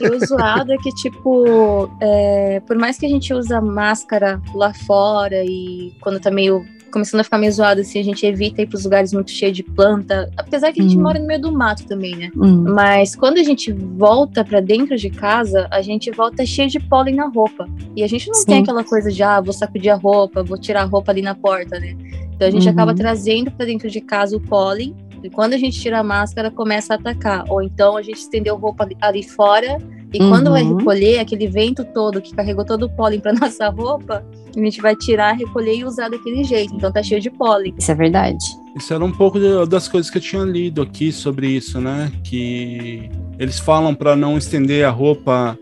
[0.00, 4.72] E o zoado é que, tipo, é, por mais que a gente usa máscara lá
[4.72, 6.64] fora e quando tá meio.
[6.90, 9.62] Começando a ficar meio zoado, assim, a gente evita ir pros lugares muito cheios de
[9.62, 10.30] planta.
[10.36, 11.02] Apesar que a gente Hum.
[11.02, 12.30] mora no meio do mato também, né?
[12.36, 12.64] Hum.
[12.74, 17.14] Mas quando a gente volta pra dentro de casa, a gente volta cheio de pólen
[17.14, 17.68] na roupa.
[17.96, 18.62] E a gente não tem Sim.
[18.62, 21.78] aquela coisa de, ah, vou sacudir a roupa, vou tirar a roupa ali na porta,
[21.78, 21.96] né?
[22.34, 22.72] Então a gente Uhum.
[22.72, 24.94] acaba trazendo pra dentro de casa o pólen.
[25.22, 27.44] E quando a gente tira a máscara, começa a atacar.
[27.50, 29.76] Ou então a gente estendeu roupa ali, ali fora.
[30.12, 30.76] E quando vai Uhum.
[30.78, 34.24] recolher, aquele vento todo que carregou todo o pólen pra nossa roupa,
[34.56, 36.74] a gente vai tirar, recolher e usar daquele jeito.
[36.74, 37.72] Então tá cheio de pólen.
[37.78, 38.44] Isso é verdade.
[38.76, 42.10] Isso era um pouco de- das coisas que eu tinha lido aqui sobre isso, né?
[42.24, 45.56] Que eles falam para não estender a roupa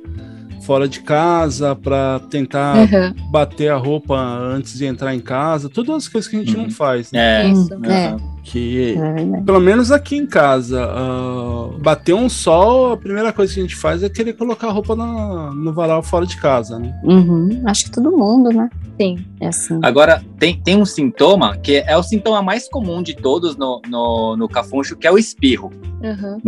[0.63, 3.31] fora de casa, para tentar Uhum.
[3.31, 6.65] bater a roupa antes de entrar em casa, todas as coisas que a gente não
[6.65, 6.71] Uhum.
[6.71, 7.47] faz, né?
[7.47, 7.49] É.
[7.51, 7.75] Isso.
[7.85, 8.17] É,
[8.49, 9.15] Aham.
[9.15, 13.61] Que é pelo menos aqui em casa, ah, bater um sol, a primeira coisa que
[13.61, 16.99] a gente faz é querer colocar a roupa na- no varal fora de casa, né?
[17.05, 17.63] Uhum.
[17.67, 18.69] Acho que todo mundo, né?
[19.01, 19.19] Sim.
[19.41, 19.79] É assim.
[19.83, 24.37] Agora, tem, tem um sintoma que é o sintoma mais comum de todos no, no,
[24.37, 25.71] no cafuncho, que é o espirro.
[26.03, 26.39] Uhum.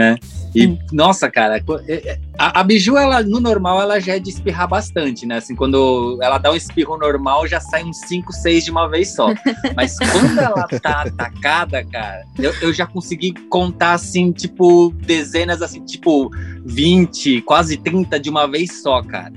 [0.54, 0.78] E, Hum.
[0.92, 4.66] nossa, cara, é- é- a, a Biju, ela, no normal, ela já é de espirrar
[4.68, 5.36] bastante, né?
[5.36, 9.14] Assim, quando ela dá um espirro normal, já sai uns 5, 6 de uma vez
[9.14, 9.28] só.
[9.76, 15.84] Mas quando ela tá atacada, cara, eu, eu já consegui contar, assim, tipo, dezenas, assim,
[15.84, 16.30] tipo,
[16.64, 19.32] 20, quase 30 de uma vez só, cara.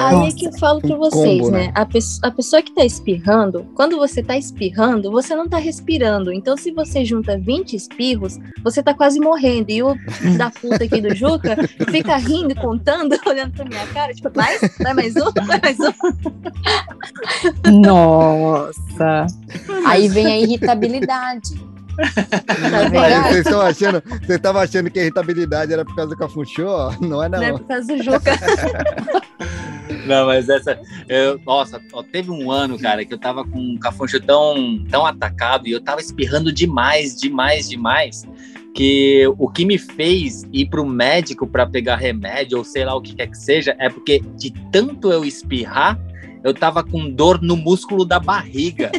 [0.00, 1.66] Aí é que eu falo pra Um vocês, combo, né?
[1.66, 1.72] né?
[1.74, 6.32] A, pesso- a pessoa que tá espirrando, quando você tá espirrando, você não tá respirando.
[6.32, 9.70] Então, se você junta 20 espirros, você tá quase morrendo.
[9.70, 9.94] E o
[10.36, 11.56] da puta aqui do Juca
[11.90, 14.60] fica rindo, contando, olhando pra minha cara, tipo, mais?
[14.80, 15.30] Vai mais um?
[15.46, 15.92] Vai mais um?
[17.80, 19.26] Nossa.
[19.86, 21.68] Aí vem a irritabilidade.
[21.98, 26.16] Tá Aí vocês estão achando, vocês estavam achando que a irritabilidade era por causa do
[26.16, 26.92] Cafunchô?
[27.00, 27.58] Não é Não é não.
[27.58, 28.32] por causa do Juca.
[30.06, 30.78] Não, mas essa.
[31.08, 35.04] eu- nossa, ó, teve um ano, cara, que eu tava com um cafuncho tão, tão
[35.06, 38.24] atacado e eu tava espirrando demais, demais, demais.
[38.74, 43.00] Que o que me fez ir pro médico pra pegar remédio ou sei lá o
[43.00, 45.98] que quer que seja é porque de tanto eu espirrar,
[46.42, 48.90] eu tava com dor no músculo da barriga.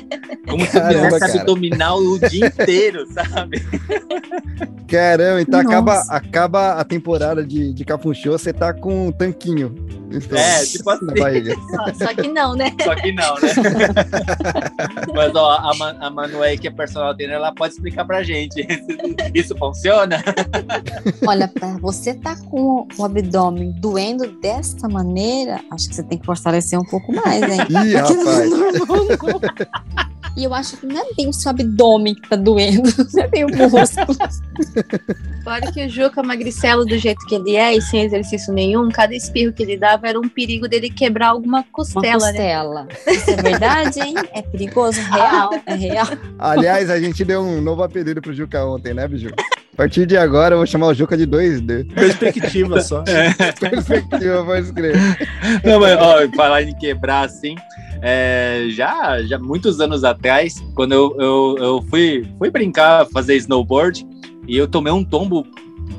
[0.48, 1.42] Como se eu fizesse cara.
[1.42, 3.62] abdominal o dia inteiro, sabe?
[4.88, 6.14] Caramba, então acaba, Nossa.
[6.14, 9.76] acaba a temporada de, de Cafunchô, você tá com um tanquinho.
[10.12, 11.06] Então, É, tipo assim.
[11.06, 11.56] na barriga.
[11.70, 12.72] Só, só que não, né?
[12.84, 13.50] Só que não, né?
[15.16, 18.66] Mas ó, a, Ma a que é personal trainer, ela pode explicar pra gente.
[19.34, 20.24] Isso funciona?
[21.28, 26.26] Olha, pra você tá com o abdômen doendo dessa maneira, acho que você tem que
[26.26, 27.66] fortalecer um pouco mais, hein?
[27.70, 28.50] Ih, rapaz.
[30.36, 33.28] E eu acho que não é bem o seu abdômen que tá doendo, não é
[33.28, 34.18] bem o músculo.
[35.44, 39.16] Fora que o Juca magricelo do jeito que ele é e sem exercício nenhum, cada
[39.16, 42.58] espirro que ele dava era um perigo dele quebrar alguma Uma costela, né?
[42.62, 42.88] costela.
[43.08, 44.16] Isso é verdade, hein?
[44.34, 46.08] É perigoso, real, é real.
[46.38, 49.32] Aliás, a gente deu um novo apelido pro Juca ontem, né, Biju?
[49.74, 51.94] A partir de agora eu vou chamar o Juca de 2D.
[51.94, 53.04] Perspectiva só.
[53.60, 55.30] Perspectiva, pode escrever.
[55.64, 57.56] Não, mas ó, falar em quebrar assim,
[58.02, 64.06] é, já, já muitos anos atrás, quando eu, eu, eu fui, fui brincar, fazer snowboard,
[64.48, 65.46] e eu tomei um tombo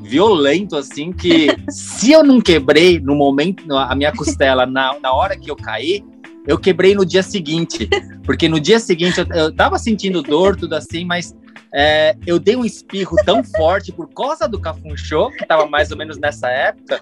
[0.03, 5.37] violento, assim, que se eu não quebrei no momento, a minha costela, na, na hora
[5.37, 6.03] que eu caí,
[6.47, 7.89] eu quebrei no dia seguinte.
[8.25, 11.35] Porque no dia seguinte eu, eu tava sentindo dor, tudo assim, mas
[11.73, 15.97] é, eu dei um espirro tão forte por causa do cafunchô, que tava mais ou
[15.97, 17.01] menos nessa época,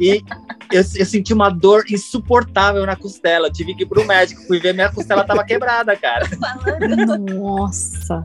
[0.00, 0.22] e
[0.72, 3.48] eu, eu senti uma dor insuportável na costela.
[3.48, 6.26] Eu tive que ir pro médico, fui ver, minha costela tava quebrada, cara.
[7.18, 8.24] Nossa.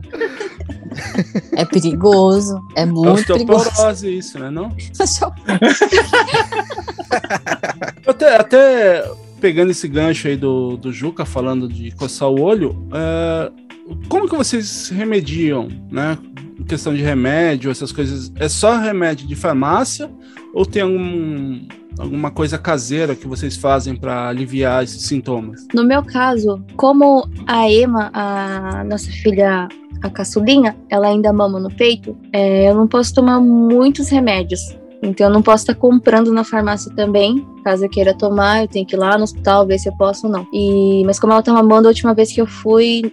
[1.52, 3.68] É perigoso, é muito perigoso.
[3.68, 4.50] Osteoporose isso, né?
[4.50, 4.74] Não?
[8.06, 13.52] Até, até pegando esse gancho aí do, do Juca falando de coçar o olho, é,
[14.08, 16.18] como que vocês remediam, né?
[16.66, 18.32] Questão de remédio, essas coisas.
[18.36, 20.10] É só remédio de farmácia
[20.54, 21.66] ou tem algum,
[21.98, 25.66] alguma coisa caseira que vocês fazem para aliviar esses sintomas?
[25.74, 29.68] No meu caso, como a Emma, a nossa filha,
[30.02, 34.60] a caçulinha, ela ainda mama no peito, é, eu não posso tomar muitos remédios.
[35.02, 37.46] Então eu não posso estar comprando na farmácia também.
[37.62, 40.26] Caso eu queira tomar, eu tenho que ir lá no hospital ver se eu posso
[40.26, 40.46] ou não.
[40.50, 43.12] E, mas como ela tá mamando, a última vez que eu fui,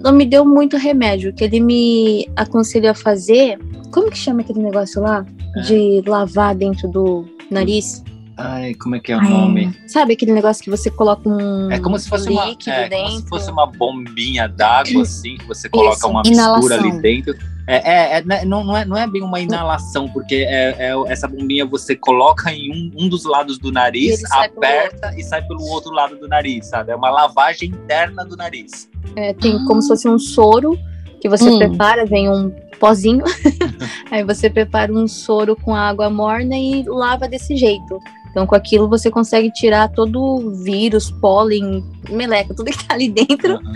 [0.00, 1.30] não me deu muito remédio.
[1.30, 3.58] O que ele me aconselhou a fazer,
[3.92, 5.24] como que chama aquele negócio lá?
[5.66, 8.02] De lavar dentro do nariz?
[8.42, 9.76] Ai, como é que é o nome?
[9.86, 13.04] Sabe aquele negócio que você coloca um É como se fosse uma, é, dentro?
[13.04, 16.78] como se fosse uma bombinha d'água, assim, que você coloca Isso, uma mistura inalação.
[16.78, 17.34] ali dentro.
[17.66, 20.92] É, é, é, né, não, não, é, não é bem uma inalação, porque é, é
[21.06, 25.22] essa bombinha você coloca em um, um dos lados do E nariz, pelo aperta e
[25.22, 26.90] sai pelo outro lado do nariz, sabe?
[26.92, 28.88] É uma lavagem interna do nariz.
[29.14, 30.76] É, tem como se fosse um soro
[31.20, 31.58] que você Hum.
[31.58, 32.50] prepara, vem um
[32.80, 33.22] pozinho.
[34.10, 38.00] Aí você prepara um soro com água morna e lava desse jeito.
[38.30, 43.08] Então, com aquilo você consegue tirar todo o vírus, pólen, meleca, tudo que tá ali
[43.08, 43.58] dentro.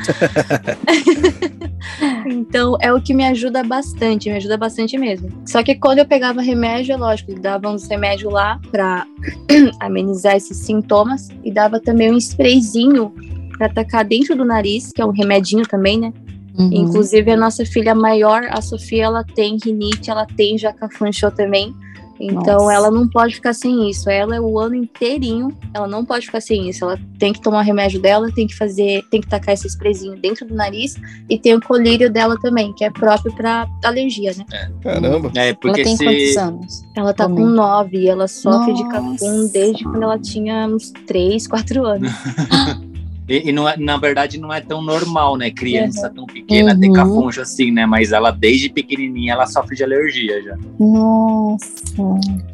[2.26, 5.30] Então, é o que me ajuda bastante, me ajuda bastante mesmo.
[5.46, 9.06] Só que quando eu pegava remédio, é lógico, dava uns remédios lá pra
[9.80, 13.12] amenizar esses sintomas e dava também um sprayzinho
[13.56, 16.12] pra atacar dentro do nariz, que é um remedinho também, né?
[16.58, 16.70] Uhum.
[16.72, 21.74] Inclusive, a nossa filha maior, a Sofia, ela tem rinite, ela tem jacafunchô também.
[22.18, 22.72] Então, Nossa.
[22.74, 24.08] ela não pode ficar sem isso.
[24.08, 26.84] Ela é o ano inteirinho, ela não pode ficar sem isso.
[26.84, 30.16] Ela tem que tomar o remédio dela, tem que fazer, tem que tacar esse sprayzinho
[30.16, 30.96] dentro do nariz
[31.28, 34.44] e tem o colírio dela também, que é próprio para alergia, né?
[34.82, 35.30] Caramba.
[35.34, 36.04] É, Ela porque tem se.
[36.04, 36.84] quantos anos?
[36.96, 37.44] Ela tá Também.
[37.44, 39.00] com nove e ela sofre de Nossa.
[39.00, 42.10] cafum desde quando ela tinha uns três, quatro anos.
[43.28, 45.50] E, e não é, na verdade não é tão normal, né?
[45.50, 46.92] Criança tão pequena ter Uhum.
[46.92, 47.86] cafuncho assim, né?
[47.86, 50.56] Mas ela, desde pequenininha, ela sofre de alergia já.
[50.78, 51.74] Nossa.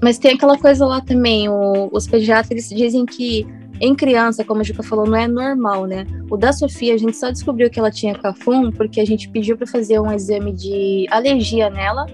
[0.02, 3.46] Mas tem aquela coisa lá também, o- os pediatras eles dizem que
[3.80, 6.06] em criança, como a Juca falou, não é normal, né?
[6.30, 9.56] O da Sofia, a gente só descobriu que ela tinha cafum porque a gente pediu
[9.56, 12.04] para fazer um exame de alergia nela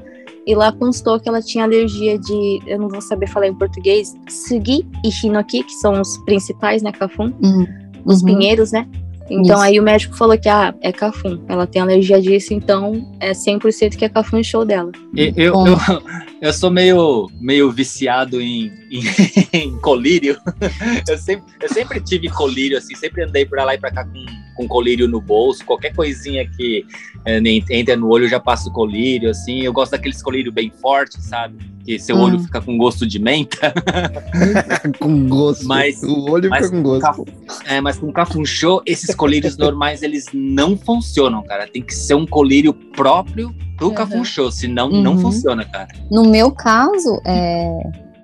[0.47, 4.15] e lá constou que ela tinha alergia de, eu não vou saber falar em português,
[4.29, 7.67] sugi e hinoki, que são os principais, né, cafum, Hum.
[8.07, 8.27] Os Uhum.
[8.27, 8.87] pinheiros, né?
[9.29, 9.65] Então Isso.
[9.65, 11.41] aí o médico falou que ah, é cafum.
[11.49, 14.93] Ela tem alergia disso, então é 100% que é cafum show dela.
[15.17, 15.55] Eu, eu,
[16.41, 19.03] eu sou meio, meio viciado em, em,
[19.53, 20.39] em colírio.
[21.09, 24.25] Eu sempre, eu sempre tive colírio, assim, sempre andei pra lá e pra cá com,
[24.57, 25.65] com colírio no bolso.
[25.65, 26.85] Qualquer coisinha que
[27.25, 27.39] é,
[27.71, 29.61] entra no olho, eu já passo colírio, assim.
[29.63, 31.59] Eu gosto daqueles colírio bem fortes, sabe?
[31.85, 32.23] Que seu Hum.
[32.23, 33.73] olho fica com gosto de menta.
[35.01, 35.67] com gosto.
[35.67, 37.01] Mas- o olho mas fica com gosto.
[37.03, 37.27] Cafu-
[37.67, 41.67] É, mas com cafunchô, esses colírios normais, eles não funcionam, cara.
[41.67, 43.95] Tem que ser um colírio próprio pro Uhum.
[43.95, 45.19] cafunchô, senão não Uhum.
[45.19, 45.89] funciona, cara.
[46.11, 47.69] No meu caso, é,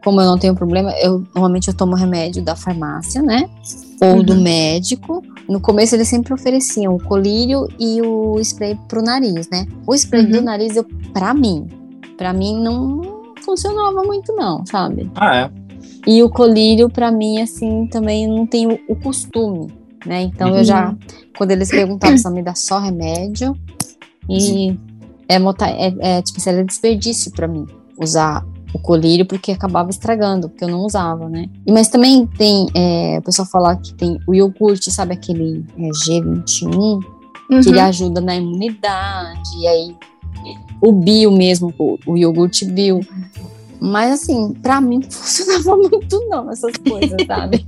[0.04, 3.48] como eu não tenho problema, eu normalmente eu tomo remédio da farmácia, né?
[4.00, 5.22] Ou do médico.
[5.48, 9.66] No começo eles sempre ofereciam o colírio e o spray pro nariz, né?
[9.86, 10.44] O spray do Uhum.
[10.44, 11.66] nariz, eu, pra mim,
[12.16, 15.10] pra mim não funcionava muito não, sabe?
[15.16, 15.50] Ah, é.
[16.06, 19.72] E o colírio, pra mim, assim, também não tenho o costume,
[20.06, 20.22] né?
[20.22, 20.96] Então eu já,
[21.36, 23.56] quando eles perguntavam se me dá só remédio,
[24.28, 24.76] e
[25.28, 27.66] é, é, é tipo, era desperdício pra mim
[27.98, 31.46] usar o colírio, porque acabava estragando, porque eu não usava, né?
[31.66, 35.88] E, mas também tem, é, o pessoal fala que tem o iogurte, sabe aquele é,
[35.88, 37.00] G21,
[37.62, 37.84] que ele Uhum.
[37.84, 39.96] ajuda na imunidade, e aí
[40.80, 43.00] o bio mesmo, o, o iogurte bio.
[43.80, 47.64] Mas assim, pra mim não funcionava muito não, essas coisas, sabe?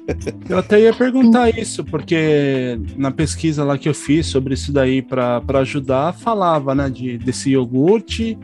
[0.48, 5.02] Eu até ia perguntar isso, porque na pesquisa lá que eu fiz sobre isso daí
[5.02, 8.38] para ajudar, falava, né, de, desse iogurte,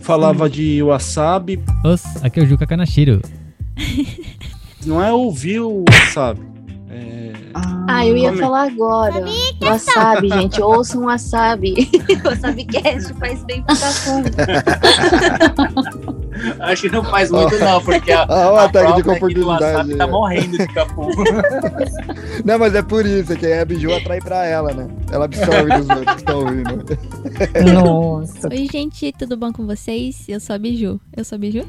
[0.00, 1.60] falava de wasabi.
[1.84, 3.20] Os, aqui é o Juca Kanashiro.
[4.84, 6.40] Não é ouvir o wasabi.
[6.88, 8.40] É, Ah, eu ia Come.
[8.40, 9.24] falar agora.
[9.62, 10.62] Wasabi, gente.
[10.62, 11.90] Ouçam wasabi.
[12.24, 14.22] wasabi cast faz bem pro cafum.
[16.60, 19.96] Acho que não faz muito, não, porque a, Ah, o a ataque de do oportunidade.
[19.96, 21.08] Tá morrendo de capum.
[22.44, 24.88] Não, mas é por isso, é que a Biju atrai pra ela, né?
[25.12, 26.84] Ela absorve dos outros que estão ouvindo.
[27.74, 28.48] Nossa.
[28.48, 30.24] Oi, gente, tudo bom com vocês?
[30.28, 30.98] Eu sou a Biju.
[31.14, 31.64] Eu sou a Biju?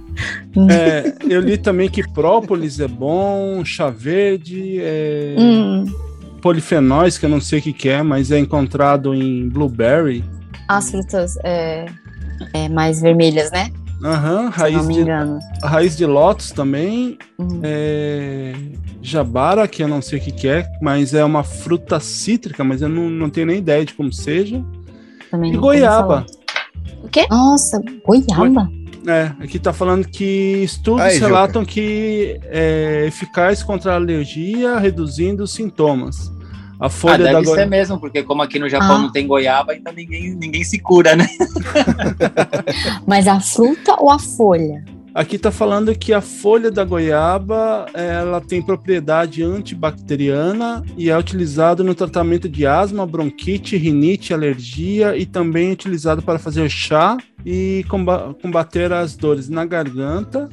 [0.69, 5.70] é, eu li também que própolis é bom, chá verde, é, Hum,
[6.41, 10.23] polifenóis, que eu não sei o que, que é, mas é encontrado em blueberry.
[10.67, 11.85] as frutas é,
[12.53, 13.71] é, mais vermelhas, né?
[14.03, 15.05] Aham, eu raiz de,
[15.63, 17.19] raiz de lótus também.
[17.37, 17.59] Hum.
[17.61, 18.53] É,
[19.01, 22.81] jabara, que eu não sei o que, que é, mas é uma fruta cítrica, mas
[22.81, 24.63] eu não, não tenho nem ideia de como seja.
[25.29, 26.25] Também E goiaba.
[27.03, 27.27] O quê?
[27.29, 28.67] Nossa, goiaba?
[29.07, 31.27] É, aqui tá falando que estudos Aí, Juca.
[31.27, 36.31] relatam que é eficaz contra a alergia, reduzindo os sintomas.
[36.79, 38.99] A Ah, folha da deve goi- ser mesmo, porque como aqui no Japão Ah.
[38.99, 41.27] não tem goiaba, então ninguém, ninguém se cura, né?
[43.05, 44.83] Mas a fruta ou a folha?
[45.13, 51.83] Aqui tá falando que a folha da goiaba ela tem propriedade antibacteriana e é utilizado
[51.83, 57.83] no tratamento de asma, bronquite, rinite, alergia e também é utilizado para fazer chá e
[57.89, 60.49] comba- combater as dores na garganta.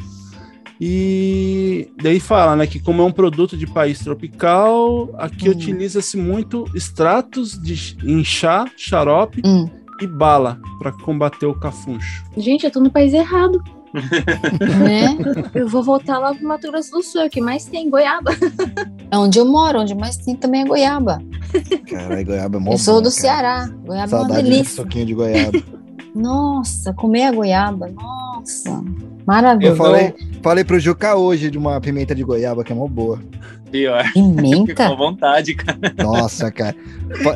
[0.80, 5.52] E daí fala, né, que como é um produto de país tropical, aqui Hum.
[5.52, 9.68] utiliza-se muito extratos de em chá, xarope Hum.
[10.00, 12.24] e bala para combater o cafuncho.
[12.36, 13.60] Gente, eu tô no país errado.
[13.92, 15.16] Né?
[15.54, 18.32] Eu vou voltar lá pro Mato Grosso do Sul, o que mais tem goiaba.
[19.10, 21.20] É onde eu moro, onde mais tem também é goiaba.
[21.88, 23.20] Caralho, goiaba é mó eu sou bom, do cara.
[23.20, 23.70] Ceará.
[23.84, 24.74] Goiaba é uma Saudade de delícia.
[24.76, 25.62] soquinho de goiaba.
[26.14, 27.88] Nossa, comer a goiaba.
[27.88, 28.82] Nossa,
[29.26, 29.72] maravilhoso.
[29.74, 33.18] Eu falei, falei pro Juca hoje de uma pimenta de goiaba que é mó boa.
[33.70, 34.02] Pior.
[34.06, 34.94] Fiquei com Pimenta?
[34.96, 35.78] vontade, cara.
[36.02, 36.74] Nossa, cara.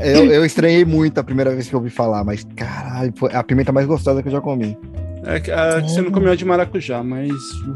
[0.02, 3.42] Eu, eu estranhei muito a primeira vez que eu ouvi falar, mas caralho, foi a
[3.44, 4.76] pimenta mais gostosa que eu já comi.
[5.24, 7.30] É que, ah, que você não comeu a de maracujá, mas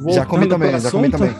[0.09, 1.37] já comi também, já comi assunto, também.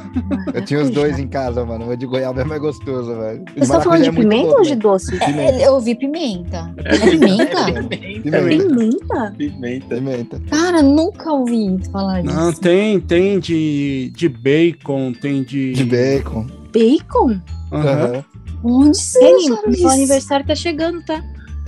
[0.55, 1.91] Eu tinha os dois em casa, mano.
[1.91, 3.45] O de goiaba é mais gostoso, velho.
[3.57, 5.19] O Você tá falando de é pimenta bom ou de doce?
[5.19, 6.73] Pimenta, Eu ouvi pimenta.
[6.77, 7.65] É pimenta?
[7.65, 7.99] Pimenta.
[8.23, 9.35] pimenta, Pimenta?
[9.37, 9.95] Pimenta.
[9.97, 10.41] pimenta.
[10.49, 12.35] Cara, nunca ouvi falar disso.
[12.35, 15.73] Não, tem, tem de, de bacon, tem de.
[15.73, 16.47] De bacon.
[16.73, 17.41] Bacon?
[17.73, 17.89] Aham.
[17.91, 18.25] Aham.
[18.63, 21.23] Onde você acharam meu aniversário tá chegando, tá?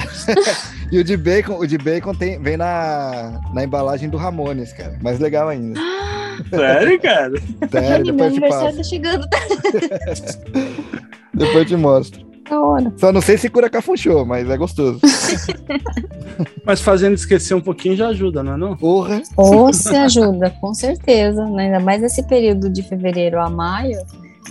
[0.91, 4.97] E o de bacon, o de bacon tem, vem na, na embalagem do Ramones, cara.
[5.03, 5.79] Mais legal ainda.
[6.49, 7.33] Sério, cara?
[7.71, 8.77] Sério, meu depois eu te aniversário passo.
[8.79, 9.39] tá chegando, tá?
[11.35, 12.27] Depois eu te mostro.
[12.49, 12.93] Da hora.
[12.97, 15.01] Só não sei se cura cafunchô, mas é gostoso.
[16.65, 18.77] Mas fazendo esquecer um pouquinho já ajuda, não é não?
[18.77, 19.21] Porra.
[19.37, 21.45] Ou se ajuda, com certeza.
[21.47, 21.65] né?
[21.65, 23.99] Ainda mais nesse período de fevereiro a maio,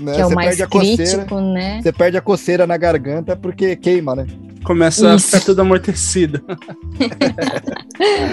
[0.01, 0.13] Né?
[0.13, 1.03] que é o mais a coceira.
[1.05, 1.79] crítico, né?
[1.81, 4.27] Você perde a coceira na garganta porque queima, né?
[4.67, 5.27] Começa Isso.
[5.27, 6.43] a ficar tudo amortecido.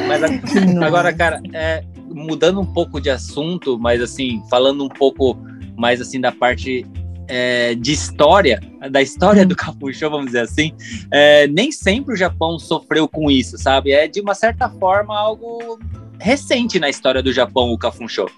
[0.08, 5.38] Mas a- agora, cara, é, mudando um pouco de assunto, mas assim, falando um pouco
[5.76, 6.84] mais assim da parte
[7.28, 8.60] é, de história,
[8.90, 10.72] da história do capuchô, vamos dizer assim,
[11.12, 13.92] é, nem sempre o Japão sofreu com isso, sabe?
[13.92, 15.78] É de uma certa forma algo
[16.18, 18.28] recente na história do Japão, o cafunchô.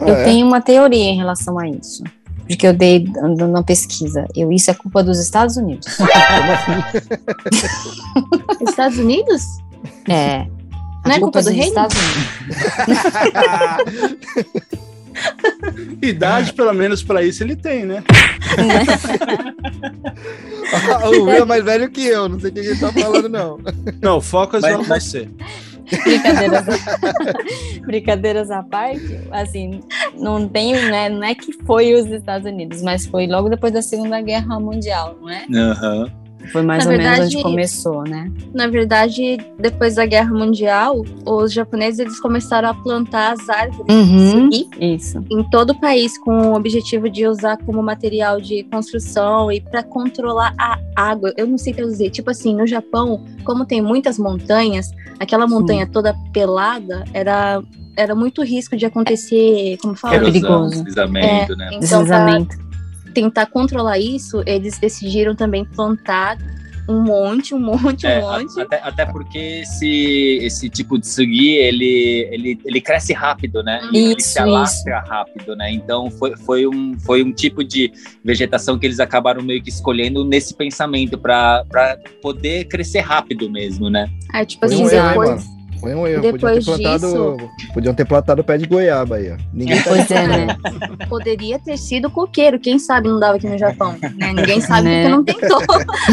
[0.00, 0.24] Eu é?
[0.24, 2.02] tenho uma teoria em relação a isso.
[2.48, 4.26] Porque eu dei dando na pesquisa.
[4.34, 5.86] Eu, isso é culpa dos Estados Unidos.
[8.68, 9.42] Estados Unidos?
[10.08, 10.46] É.
[11.04, 11.68] Não é culpa do dos reino?
[11.68, 12.26] Estados Unidos.
[16.02, 18.02] Idade, pelo menos, pra isso ele tem, né?
[21.04, 23.58] o Will é mais velho que eu, não sei o que ele tá falando, não.
[24.02, 25.28] Não, foca só em Mas- mas- você.
[26.04, 26.64] Brincadeiras,
[27.86, 29.80] brincadeiras à parte, assim,
[30.18, 33.82] não tem, né, não é que foi os Estados Unidos, mas foi logo depois da
[33.82, 35.46] Segunda Guerra Mundial, não é?
[35.54, 36.25] Aham.
[36.52, 38.30] Foi mais Na ou menos verdade- onde começou, né?
[38.54, 44.48] Na verdade, depois da Guerra Mundial, os japoneses eles começaram a plantar as árvores Uhum.
[44.80, 45.22] Isso.
[45.30, 49.82] em todo o país com o objetivo de usar como material de construção e para
[49.82, 51.32] controlar a água.
[51.36, 52.10] Eu não sei traduzir.
[52.10, 57.62] Tipo assim, no Japão, como tem muitas montanhas, aquela montanha toda pelada era
[57.98, 60.30] era muito risco de acontecer, como fala, Erosão.
[60.34, 60.74] Erosão, perigoso.
[60.84, 61.66] deslizamento, né?
[61.68, 62.56] Então, Deslizamento.
[63.16, 66.36] Tentar controlar isso, eles decidiram também plantar
[66.86, 68.60] um monte, um monte, um É, monte.
[68.60, 73.80] a- até, até porque esse, esse tipo de sugui, ele, ele, ele cresce rápido, né?
[73.90, 75.72] E ele Isso, se alastra rápido, né?
[75.72, 77.90] Então foi, foi, um, foi um tipo de
[78.22, 81.64] vegetação que eles acabaram meio que escolhendo nesse pensamento para
[82.20, 84.08] poder crescer rápido mesmo, né?
[84.32, 85.55] Aí, tipo assim, depois?
[85.80, 86.22] Foi um erro.
[86.22, 87.36] Podiam ter, Depois plantado,
[87.74, 89.36] podiam ter plantado pé de goiaba aí, ó.
[89.52, 90.46] Ninguém tá Pois é, né?
[91.08, 94.32] poderia ter sido coqueiro, quem sabe não dava aqui no Japão, né?
[94.32, 95.02] Ninguém sabe Né?
[95.02, 95.60] porque não tentou.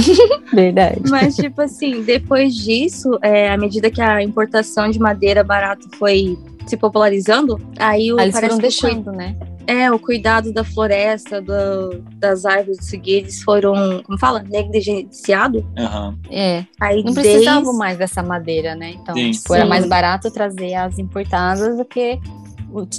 [0.54, 1.02] Verdade.
[1.10, 6.38] Mas, tipo assim, depois disso, é, à medida que a importação de madeira barata foi
[6.68, 9.36] se popularizando, aí o, Aí eles parece foram deixando, né?
[9.68, 15.66] É, o cuidado da floresta, do- das árvores de eles foram, como fala, negligenciado.
[15.78, 16.18] Aham.
[16.30, 16.66] É.
[16.80, 18.92] Aí Não desde- precisavam mais dessa madeira, né?
[18.92, 19.32] Então, Sim.
[19.32, 22.20] tipo, era mais barato trazer as importadas do que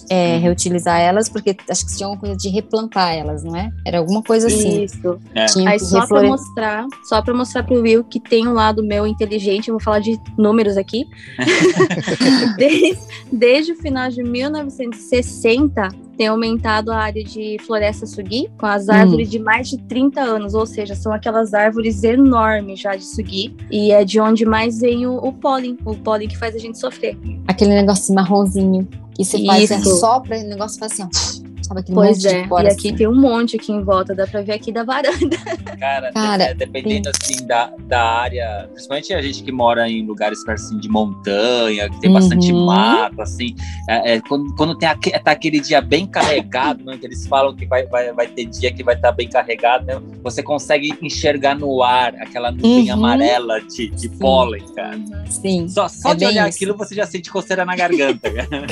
[0.08, 3.70] é, reutilizar elas, porque acho que tinha uma coisa de replantar elas, não é?
[3.84, 4.84] Era alguma coisa assim.
[4.84, 5.18] Isso.
[5.34, 5.46] É.
[5.68, 9.04] Aí só pra reflore- mostrar, só para mostrar pro Will que tem um lado meu
[9.04, 11.04] inteligente, eu vou falar de números aqui.
[12.56, 12.98] desde,
[13.32, 19.30] desde o final de 1960, tem aumentado a área de floresta sugi com as árvores
[19.30, 23.92] de mais de 30 anos, ou seja, são aquelas árvores enormes já de sugi, e
[23.92, 27.18] é de onde mais vem o, o pólen, o pólen que faz a gente sofrer.
[27.46, 28.88] Aquele negócio marronzinho.
[29.14, 30.00] Que você faz, você Isso.
[30.00, 31.43] sopra e o negócio faz assim, ó.
[31.64, 32.96] Sabe aquele Pois monte é, de pora, e aqui assim.
[32.96, 35.36] tem um monte aqui em volta, dá pra ver aqui da varanda.
[35.80, 40.44] Cara, Cara, de- dependendo assim da, da área, principalmente a gente que mora em lugares
[40.44, 42.66] perto assim, de montanha, que tem bastante Uhum.
[42.66, 43.54] mato, assim,
[43.88, 44.88] é, é, quando, quando tem
[45.24, 48.70] tá aquele dia bem carregado, né, que eles falam que vai, vai, vai ter dia
[48.70, 52.92] que vai estar bem carregado, né, você consegue enxergar no ar aquela nuvem Uhum.
[52.98, 54.98] amarela de, de pólen, cara.
[55.30, 55.66] Sim.
[55.68, 56.56] Só, só É de olhar isso.
[56.56, 58.66] aquilo você já sente coceira na garganta, cara.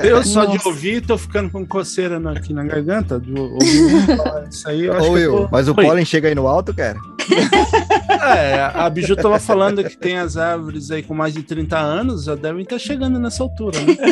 [0.02, 0.68] Eu só de Nossa.
[0.68, 3.18] ouvir tô ficando com coceira na- aqui na garganta.
[3.18, 5.84] De ouvir falar isso aí, eu que eu tô- mas o Oi.
[5.84, 6.98] pólen chega aí no alto, cara?
[8.20, 12.24] É, a Biju tava falando que tem as árvores aí com mais de 30 anos,
[12.24, 13.96] já devem estar chegando nessa altura, né?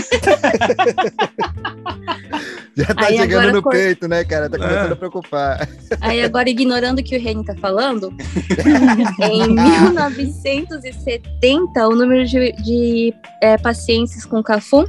[2.77, 4.51] Já tá Aí chegando no cor- peito, né, cara?
[4.51, 4.93] Tá começando É.
[4.93, 5.67] a preocupar.
[6.01, 8.13] Aí agora, ignorando o que o Reni tá falando,
[9.23, 14.85] em 1970, o número de, de é, pacientes com Cafum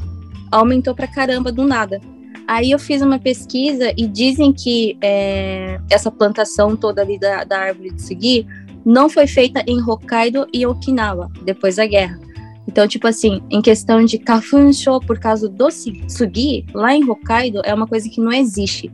[0.51, 2.01] aumentou pra caramba do nada.
[2.47, 7.59] Aí eu fiz uma pesquisa e dizem que é, essa plantação toda ali da, da
[7.59, 8.47] árvore de sugi
[8.85, 12.17] não foi feita em Hokkaido e Okinawa, depois da guerra.
[12.65, 17.73] Então, tipo assim, em questão de Kafunsho, por causa do sugi, lá em Hokkaido é
[17.73, 18.89] uma coisa que não existe.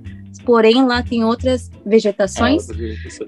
[0.45, 2.67] Porém, lá tem outras vegetações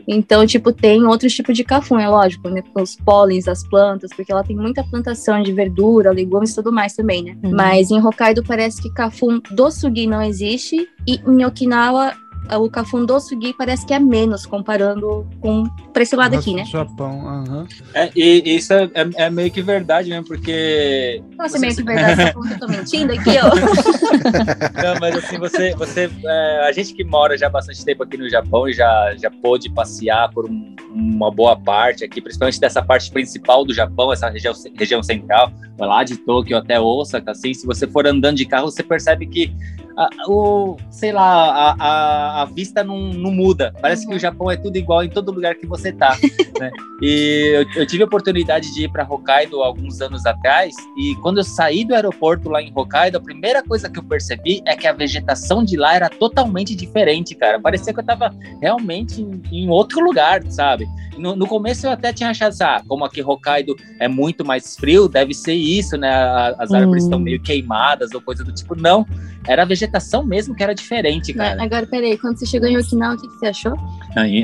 [0.07, 2.63] então, tipo, tem outros tipos de cafum, é lógico, né?
[2.75, 6.93] Os pólens das plantas, porque ela tem muita plantação de verdura, legumes e tudo mais
[6.93, 7.37] também, né?
[7.43, 7.51] Uhum.
[7.51, 12.13] Mas em Hokkaido parece que cafum do sugi não existe, e em Okinawa
[12.53, 16.63] o cafum do sugi parece que é menos, comparando com pra esse lado aqui, né?
[16.65, 17.67] Japão, aham.
[17.93, 21.83] É, e isso é, é- é meio que verdade mesmo, porque Nossa, Você- meio que
[21.83, 23.49] verdade, tá falando que eu tô mentindo aqui, ó.
[24.83, 28.17] Não, mas assim, você, você é, a gente que mora já há bastante tempo aqui
[28.17, 32.81] no Japão e já, já pôde passear por um- uma boa parte aqui, principalmente dessa
[32.81, 37.65] parte principal do Japão, essa região, região central, lá de Tóquio até Osaka, assim, se
[37.65, 39.53] você for andando de carro, você percebe que
[39.97, 43.73] a, o, sei lá, a, a, vista não, não muda.
[43.81, 44.11] Parece Uhum.
[44.11, 46.17] que o Japão é tudo igual em todo lugar que você tá.
[46.59, 46.71] né?
[47.01, 50.73] E eu, eu tive a oportunidade de ir para Hokkaido alguns anos atrás.
[50.97, 54.61] E quando eu saí do aeroporto lá em Hokkaido, a primeira coisa que eu percebi
[54.65, 57.59] é que a vegetação de lá era totalmente diferente, cara.
[57.59, 60.87] Parecia que eu tava realmente em, em outro lugar, sabe?
[61.17, 65.07] No, no, começo eu até tinha achado, ah, como aqui Hokkaido é muito mais frio,
[65.07, 66.11] deve ser isso, né?
[66.59, 67.23] As árvores estão Hum.
[67.23, 68.75] meio queimadas ou coisa do tipo.
[68.75, 69.05] Não,
[69.47, 71.61] era a vegetação mesmo que era diferente, cara.
[71.61, 73.77] Agora, peraí, quando você chegou em Okinawa, o que, que você achou?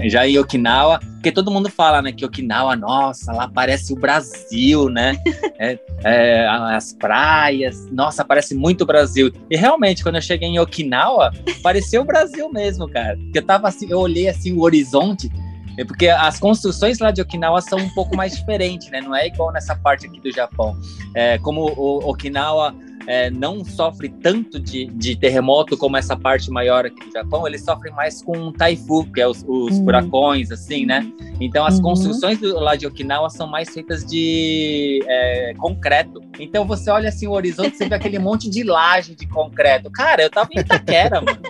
[0.05, 4.89] Já em Okinawa, porque todo mundo fala, né, que Okinawa, nossa, lá parece o Brasil,
[4.89, 5.17] né?
[5.59, 9.31] É, é, as praias, nossa, parece muito o Brasil.
[9.49, 11.31] E realmente, quando eu cheguei em Okinawa,
[11.61, 13.15] pareceu o Brasil mesmo, cara.
[13.15, 15.31] Porque eu tava assim, eu olhei assim o horizonte,
[15.77, 19.01] é porque as construções lá de Okinawa são um pouco mais diferentes, né?
[19.01, 20.75] Não é igual nessa parte aqui do Japão.
[21.13, 22.75] É, como o Okinawa
[23.07, 27.57] é, não sofre tanto de, de terremoto como essa parte maior aqui do Japão, ele
[27.57, 29.83] sofre mais com taifu, que é os, os Hum.
[29.85, 31.05] furacões, assim, né?
[31.39, 31.81] Então as Uhum.
[31.83, 36.21] construções do, lá de Okinawa são mais feitas de é, concreto.
[36.39, 39.89] Então você olha assim o horizonte, você vê aquele monte de laje de concreto.
[39.91, 41.41] Cara, eu tava em Itaquera, mano.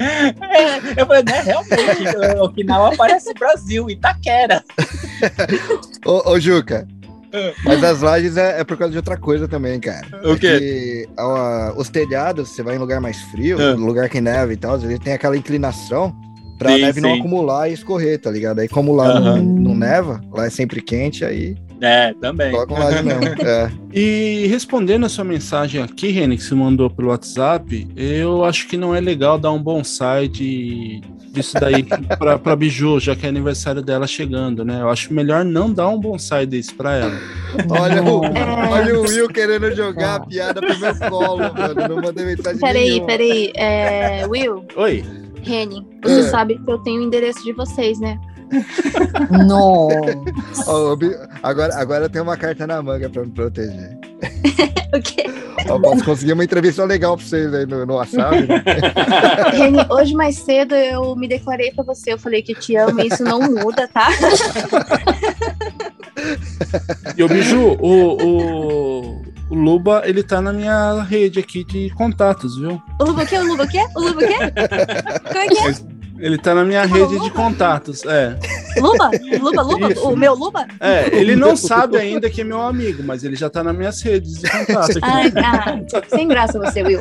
[0.00, 4.64] É, eu falei, né, realmente, Okinawa parece Brasil, Itaquera.
[6.04, 6.86] Ô, ô Juca.
[7.32, 7.52] É.
[7.64, 10.06] Mas as lajes é, é por causa de outra coisa também, cara.
[10.24, 10.46] O quê?
[10.46, 13.72] É que, ó, os telhados, você vai em lugar mais frio, É.
[13.74, 16.14] lugar que neve e tal, às vezes tem aquela inclinação
[16.58, 17.20] pra Sim, neve não sim.
[17.20, 18.58] acumular e escorrer, tá ligado?
[18.58, 19.42] Aí como lá não, Aham.
[19.42, 22.50] não neva, lá é sempre quente, aí É, também.
[22.50, 23.20] colocam laje mesmo.
[23.46, 23.70] É.
[23.92, 28.76] E respondendo a sua mensagem aqui, Reni, que você mandou pelo WhatsApp, eu acho que
[28.76, 31.00] não é legal dar um bonsai de,
[31.32, 31.82] disso daí
[32.18, 34.80] pra, pra Biju, já que é aniversário dela chegando, né?
[34.80, 37.18] Eu acho melhor não dar um bonsai desse pra ela.
[37.70, 38.70] Olha, o, É.
[38.70, 41.88] olha o Will querendo jogar a piada pro meu colo, mano.
[41.88, 43.06] Não mandei mensagem Peraí, nenhuma.
[43.06, 43.52] peraí.
[43.56, 45.04] É, Will, Oi.
[45.42, 46.22] Reni, você É.
[46.24, 48.18] sabe que eu tenho o endereço de vocês, né?
[49.46, 49.88] Não.
[50.66, 53.97] Ó, o Bi- agora, agora tem uma carta na manga pra me proteger.
[54.90, 55.24] O quê?
[55.68, 58.40] Ó, posso conseguir uma entrevista legal pra vocês aí no, no WhatsApp.
[58.46, 58.62] né?
[59.52, 62.98] Reni, hoje mais cedo eu me declarei pra você, eu falei que eu te amo
[63.00, 64.08] e isso não muda, tá?
[67.16, 72.56] E o Biju, o, o, o Luba, ele tá na minha rede aqui de contatos,
[72.58, 72.80] viu?
[72.98, 73.38] O Luba o quê?
[73.38, 73.86] O Luba o quê?
[73.94, 74.38] O Luba o quê?
[75.26, 75.74] Como é que é?
[76.18, 78.36] Ele tá na minha rede de contatos, é.
[78.80, 79.10] Luba?
[79.40, 79.92] Luba, Luba?
[79.92, 80.08] Isso.
[80.08, 80.66] O meu Luba?
[80.80, 84.02] É, ele não sabe ainda que é meu amigo, mas ele já tá nas minhas
[84.02, 85.00] redes de contato aqui.
[85.02, 87.00] Ai, ah, sem graça você, Will.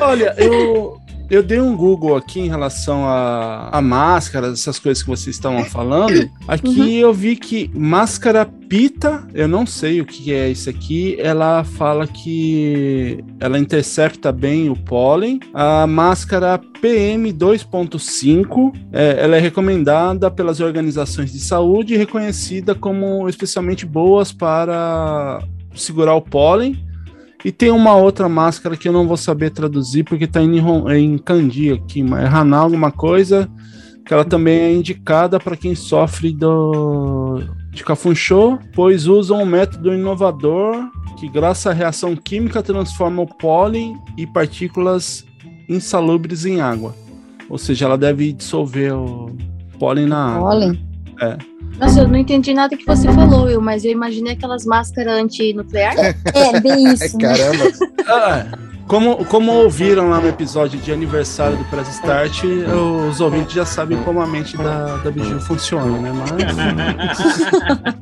[0.00, 1.00] Olha, eu,
[1.30, 5.64] eu dei um Google aqui em relação a, a máscaras, essas coisas que vocês estavam
[5.64, 6.28] falando.
[6.48, 11.16] Aqui eu vi que máscara pita, eu não sei o que é isso aqui.
[11.20, 15.38] Ela fala que ela intercepta bem o pólen.
[15.54, 23.86] A máscara PM2.5, é, ela é recomendada pelas organizações de saúde e reconhecida como especialmente
[23.86, 25.40] boas para
[25.74, 26.89] segurar o pólen.
[27.44, 30.58] E tem uma outra máscara que eu não vou saber traduzir porque tá em,
[30.98, 33.50] em kanji aqui, mas é Hana alguma coisa,
[34.04, 39.94] que ela também é indicada para quem sofre do de cafunchô, pois usam um método
[39.94, 45.24] inovador que graças à reação química transforma o pólen e partículas
[45.68, 46.94] insalubres em água.
[47.48, 49.36] Ou seja, ela deve dissolver o
[49.78, 50.50] pólen na água.
[50.50, 50.90] Pólen?
[51.80, 55.94] Nossa, eu não entendi nada que você falou, Will, mas eu imaginei aquelas máscaras antinuclear.
[55.98, 57.16] É, bem isso.
[57.16, 57.22] né?
[57.34, 57.64] Caramba.
[58.06, 58.46] Ah,
[58.90, 62.42] como, como ouviram lá no episódio de aniversário do Press Start,
[63.08, 66.10] os ouvintes já sabem como a mente da, da Biju funciona, né?
[66.12, 66.32] Mas.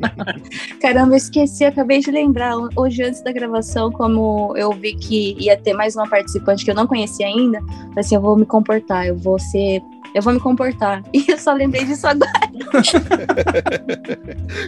[0.80, 2.54] Caramba, eu esqueci, acabei de lembrar.
[2.74, 6.74] Hoje, antes da gravação, como eu vi que ia ter mais uma participante que eu
[6.74, 9.82] não conhecia ainda, falei assim: eu vou me comportar, eu vou ser.
[10.14, 11.02] Eu vou me comportar.
[11.12, 12.32] E eu só lembrei disso agora.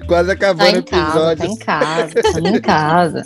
[0.07, 1.39] Quase Tá acabando o em casa, episódio.
[1.39, 3.23] tá em casa, tamo em casa.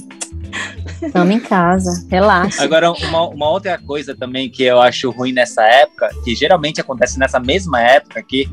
[1.13, 2.63] Tamo em casa, relaxa.
[2.63, 7.19] Agora, uma, uma outra coisa também que eu acho ruim nessa época, que geralmente acontece
[7.19, 8.49] nessa mesma época, que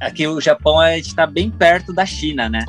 [0.00, 2.64] aqui o Japão a gente tá bem perto da China, né?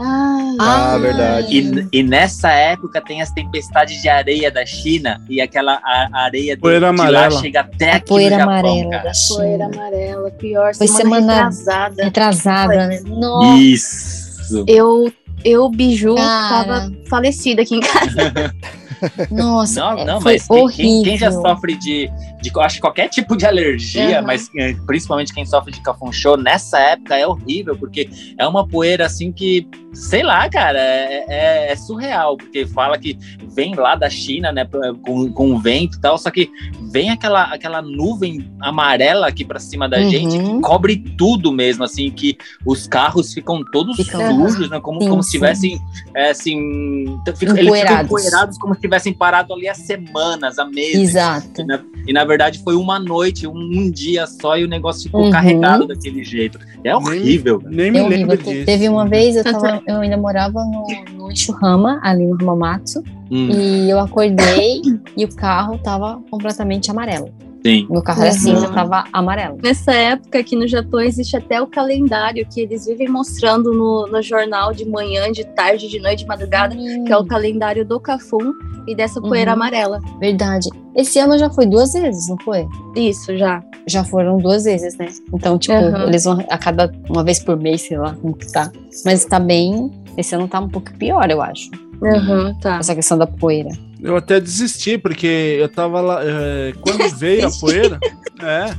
[0.60, 1.48] Ah, verdade.
[1.92, 6.56] E, e nessa época tem as tempestades de areia da China e aquela a- areia
[6.56, 7.42] do, Poeira de lá amarela.
[7.42, 9.04] chega até A aqui poeira no Japão, amarela cara.
[9.04, 9.66] da Poeira China.
[9.82, 12.04] amarela, pior, Foi semana, semana- retrasada.
[12.04, 13.02] Retrasada, né?
[13.06, 13.58] Nossa.
[13.60, 14.64] Isso.
[14.68, 15.12] Eu,
[15.44, 16.50] eu, Biju, Cara.
[16.50, 18.54] tava falecida aqui em casa.
[19.32, 22.10] Nossa, Não, é, não, mas quem- quem, já sofre de,
[22.42, 24.28] de acho que qualquer tipo de alergia, Uhum.
[24.28, 29.06] mas eh, principalmente quem sofre de cafunchô, nessa época é horrível, porque é uma poeira
[29.06, 33.18] assim que, sei lá, cara, é, é- é surreal, porque fala que
[33.54, 34.68] vem lá da China, né,
[35.04, 36.50] com, com o vento e tal, só que
[36.92, 40.10] vem aquela, aquela nuvem amarela aqui pra cima da Uhum.
[40.10, 42.36] gente, que cobre tudo mesmo, assim, que
[42.66, 45.80] os carros ficam todos Ficam- sujos, né, como, Sim, como se tivessem,
[46.16, 51.10] é, assim, ficam, eles ficam empoeirados como se tivessem parado ali há semanas, há meses.
[51.10, 51.62] Exato.
[51.62, 55.04] E na, e na verdade foi uma noite, um, um dia só, e o negócio
[55.04, 55.32] ficou Uhum.
[55.32, 56.60] carregado daquele jeito.
[56.84, 57.62] É horrível.
[57.66, 58.28] Nem me É horrível.
[58.28, 58.66] lembro disso.
[58.66, 63.90] Teve uma vez, eu, tava, eu ainda morava no, no ali no Hamamatsu, Hum, e
[63.90, 64.82] eu acordei
[65.18, 67.34] e o carro tava completamente amarelo.
[67.66, 67.88] Sim.
[67.90, 68.40] Meu carro era Uhum.
[68.40, 69.58] cinza, tava amarelo.
[69.64, 74.22] Nessa época aqui no Japão existe até o calendário que eles vivem mostrando no, no
[74.22, 78.54] jornal de manhã, de tarde, de noite, de madrugada, que é o calendário do Cafum
[78.88, 79.56] e dessa poeira Uhum.
[79.58, 80.00] amarela.
[80.20, 80.70] Verdade.
[80.96, 82.68] Esse ano já foi duas vezes, não foi?
[82.96, 83.64] Isso, já.
[83.88, 85.08] Já foram duas vezes, né?
[85.34, 86.04] Então, tipo, Uhum.
[86.08, 88.72] eles vão a cada uma vez por mês, sei lá como que tá.
[89.04, 89.92] Mas tá bem.
[90.18, 91.70] Esse ano tá um pouco pior, eu acho.
[92.02, 92.78] Uhum, tá.
[92.78, 93.70] Essa questão da poeira.
[94.04, 96.22] Eu até desisti, porque eu tava lá.
[96.24, 98.00] é, quando veio a poeira.
[98.42, 98.76] É.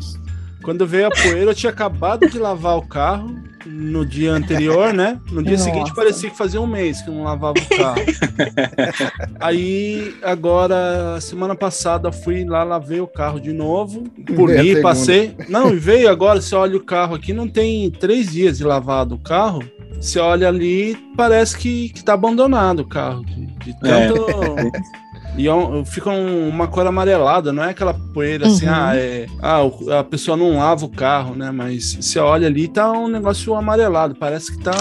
[0.63, 3.35] Quando veio a poeira, eu tinha acabado de lavar o carro
[3.67, 5.19] no dia anterior, né?
[5.31, 5.65] No dia Nossa.
[5.65, 8.03] seguinte parecia que fazia um mês que eu não lavava o carro.
[9.41, 14.05] Aí, agora, semana passada, fui lá, lavei o carro de novo.
[14.29, 14.83] É Poli, segunda.
[14.83, 15.37] passei.
[15.49, 19.15] Não, e veio agora, você olha o carro aqui, não tem três dias de lavado
[19.15, 19.63] o carro.
[20.01, 23.25] Você olha ali, parece que, que tá abandonado o carro.
[23.25, 24.27] De, de tanto.
[24.31, 25.04] E é
[25.37, 28.73] um- fica um- uma cor amarelada, não é aquela poeira assim, Uhum.
[28.75, 31.51] ah, é, ah, a pessoa não lava o carro, né?
[31.51, 34.77] Mas você olha ali, tá um negócio amarelado, parece que tá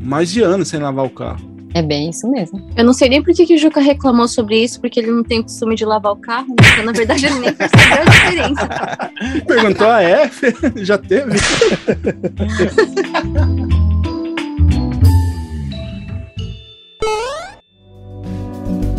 [0.00, 1.52] mais de ano sem lavar o carro.
[1.76, 2.70] É bem isso mesmo.
[2.76, 5.24] Eu não sei nem por que, que o Juca reclamou sobre isso, porque ele não
[5.24, 6.54] tem o costume de lavar o carro, né?
[6.68, 8.68] Porque, na verdade ele nem percebeu a diferença.
[9.44, 10.30] Perguntou, ah, é?
[10.76, 11.32] Já teve?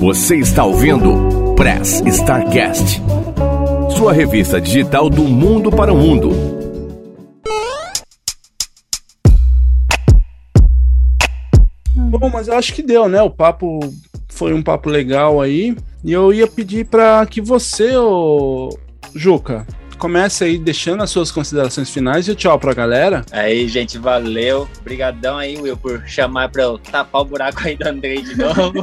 [0.06, 3.02] Você está ouvindo Press Starcast,
[3.98, 6.30] sua revista digital do mundo para o mundo.
[11.96, 13.20] Bom, mas eu acho que deu, né?
[13.24, 13.80] O papo
[14.30, 15.76] foi um papo legal aí.
[16.04, 18.70] E eu ia pedir para que você, ô
[19.16, 19.66] Juca,
[19.98, 23.26] comece aí deixando as suas considerações finais e tchau pra galera.
[23.32, 24.68] Aí, gente, valeu.
[24.80, 28.82] Obrigadão aí, Will, por chamar pra eu tapar o buraco aí do Andrei de novo.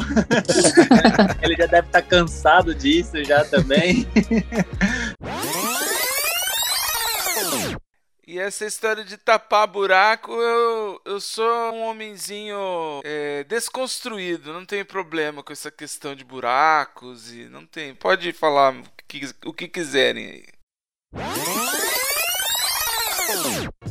[1.42, 4.06] Ele já deve estar cansado disso já também.
[8.32, 11.44] E essa história de tapar buraco, eu, eu sou
[11.74, 12.56] um homenzinho
[13.04, 17.94] é, desconstruído, não tenho problema com essa questão de buracos e não tem.
[17.94, 20.44] Pode falar o que, o que quiserem aí.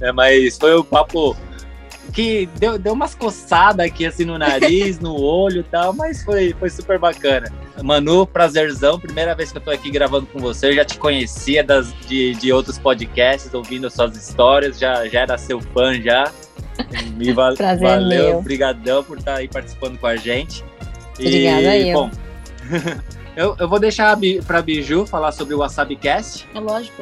[0.02, 1.36] É, mas foi um papo
[2.14, 6.54] que deu, deu umas coçadas aqui assim no nariz, no olho e tal, mas foi,
[6.60, 7.52] foi super bacana.
[7.84, 11.64] Manu, prazerzão, primeira vez que eu tô aqui gravando com você, eu já te conhecia
[11.64, 16.30] das, de, de outros podcasts, ouvindo suas histórias, já, já era seu fã já.
[17.16, 18.38] Me val- Prazer é valeu, meu.
[18.40, 20.66] obrigadão por estar aí participando com a gente.
[21.18, 21.94] Obrigada eu.
[21.94, 22.12] Bom,
[23.38, 27.02] eu, eu vou deixar a Bi- pra Biju falar sobre o WasabiCast, É lógico.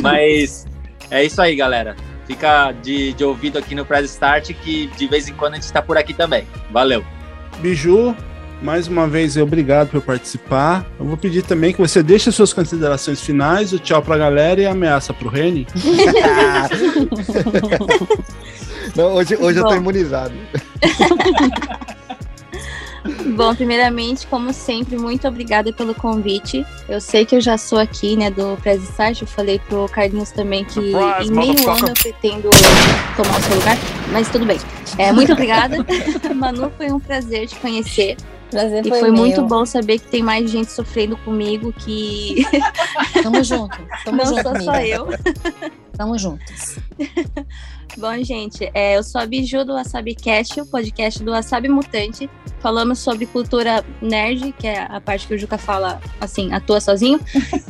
[0.00, 0.66] mas
[1.12, 1.94] é isso aí, galera.
[2.26, 5.64] Fica de, de ouvido aqui no Press Start, que de vez em quando a gente
[5.64, 6.46] está por aqui também.
[6.70, 7.04] Valeu.
[7.58, 8.16] Biju,
[8.62, 10.86] mais uma vez, obrigado por participar.
[10.98, 14.60] Eu vou pedir também que você deixe as suas considerações finais, o tchau pra galera
[14.60, 15.66] e a ameaça pro Reni.
[18.94, 19.76] Não, hoje hoje eu tô Bom.
[19.76, 20.34] imunizado.
[23.36, 26.66] Bom, primeiramente, como sempre, muito obrigada pelo convite.
[26.88, 29.22] Eu sei que eu já sou aqui, né, do Start.
[29.22, 32.50] Eu falei pro Carlinhos também que Surprise, em meio ano eu pretendo
[33.16, 33.76] tomar o seu lugar,
[34.10, 34.58] mas tudo bem.
[34.98, 35.76] É, muito obrigada.
[36.34, 38.16] Manu, foi um prazer te conhecer.
[38.50, 42.44] Prazer E foi, foi muito bom saber que tem mais gente sofrendo comigo, que
[43.22, 43.78] Tamo junto.
[44.04, 44.86] Tamo não junto, sou só amiga.
[44.86, 45.08] eu.
[45.96, 46.76] Tamo juntos.
[47.96, 52.28] Bom, gente, é, eu sou a Biju do WasabiCast, o podcast do Wasabi Mutante.
[52.60, 57.20] Falamos sobre cultura nerd, que é a parte que o Juca fala, assim, atua sozinho,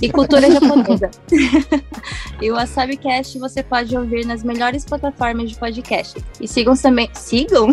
[0.00, 1.10] e cultura japonesa.
[2.40, 6.22] e o WasabiCast você pode ouvir nas melhores plataformas de podcast.
[6.40, 7.10] E sigam também...
[7.14, 7.70] Sigam?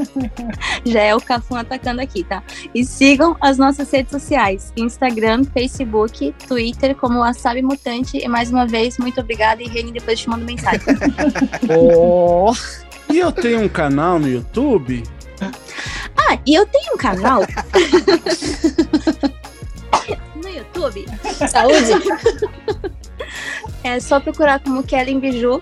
[0.84, 2.42] Já é o Cafum atacando aqui, tá?
[2.74, 8.18] E sigam as nossas redes sociais, Instagram, Facebook, Twitter, como Wasabi Mutante.
[8.18, 10.82] E mais uma vez, muito obrigada e Reni, depois te mando mensagem.
[11.76, 12.52] Oh,
[13.12, 15.02] E eu tenho um canal no YouTube.
[16.16, 17.42] Ah, e eu tenho um canal
[20.34, 21.06] no YouTube.
[21.48, 21.92] Saúde!
[23.82, 25.60] É só procurar como Kellen Biju.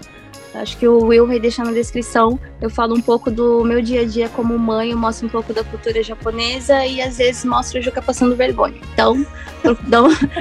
[0.54, 2.38] Acho que o Will vai deixar na descrição.
[2.60, 5.52] Eu falo um pouco do meu dia a dia como mãe, eu mostro um pouco
[5.52, 8.78] da cultura japonesa e às vezes mostro o Juca passando vergonha.
[8.92, 9.26] Então,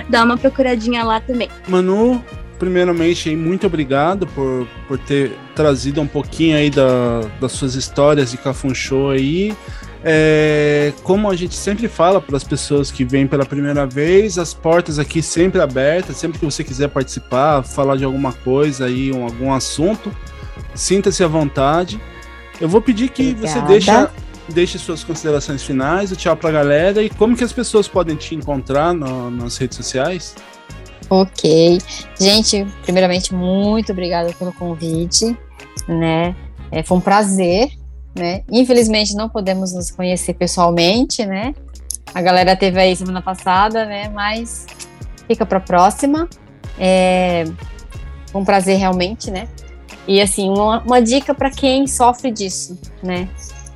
[0.09, 1.49] dá uma procuradinha lá também.
[1.67, 2.21] Manu,
[2.61, 8.37] primeiramente, muito obrigado por, por ter trazido um pouquinho aí da, das suas histórias de
[8.37, 9.51] Cafun Show aí.
[10.03, 14.53] É, como a gente sempre fala para as pessoas que vêm pela primeira vez, as
[14.53, 19.23] portas aqui sempre abertas, sempre que você quiser participar, falar de alguma coisa aí, um,
[19.23, 20.15] algum assunto,
[20.75, 21.99] sinta-se à vontade.
[22.59, 23.59] Eu vou pedir que Obrigada.
[23.59, 24.11] você deixa,
[24.49, 28.15] deixe suas considerações finais, o tchau para a galera e como que as pessoas podem
[28.15, 30.35] te encontrar no- nas redes sociais.
[31.11, 31.77] Ok.
[32.17, 35.37] Gente, primeiramente, muito obrigada pelo convite,
[35.85, 36.33] né?
[36.71, 37.69] É, foi um prazer,
[38.15, 38.43] né?
[38.49, 41.53] Infelizmente não podemos nos conhecer pessoalmente, né?
[42.15, 44.07] A galera teve aí semana passada, né?
[44.07, 44.65] Mas
[45.27, 46.29] fica para próxima.
[46.79, 47.43] É
[48.33, 49.49] um prazer realmente, né?
[50.07, 53.27] E assim, uma, uma dica para quem sofre disso, né?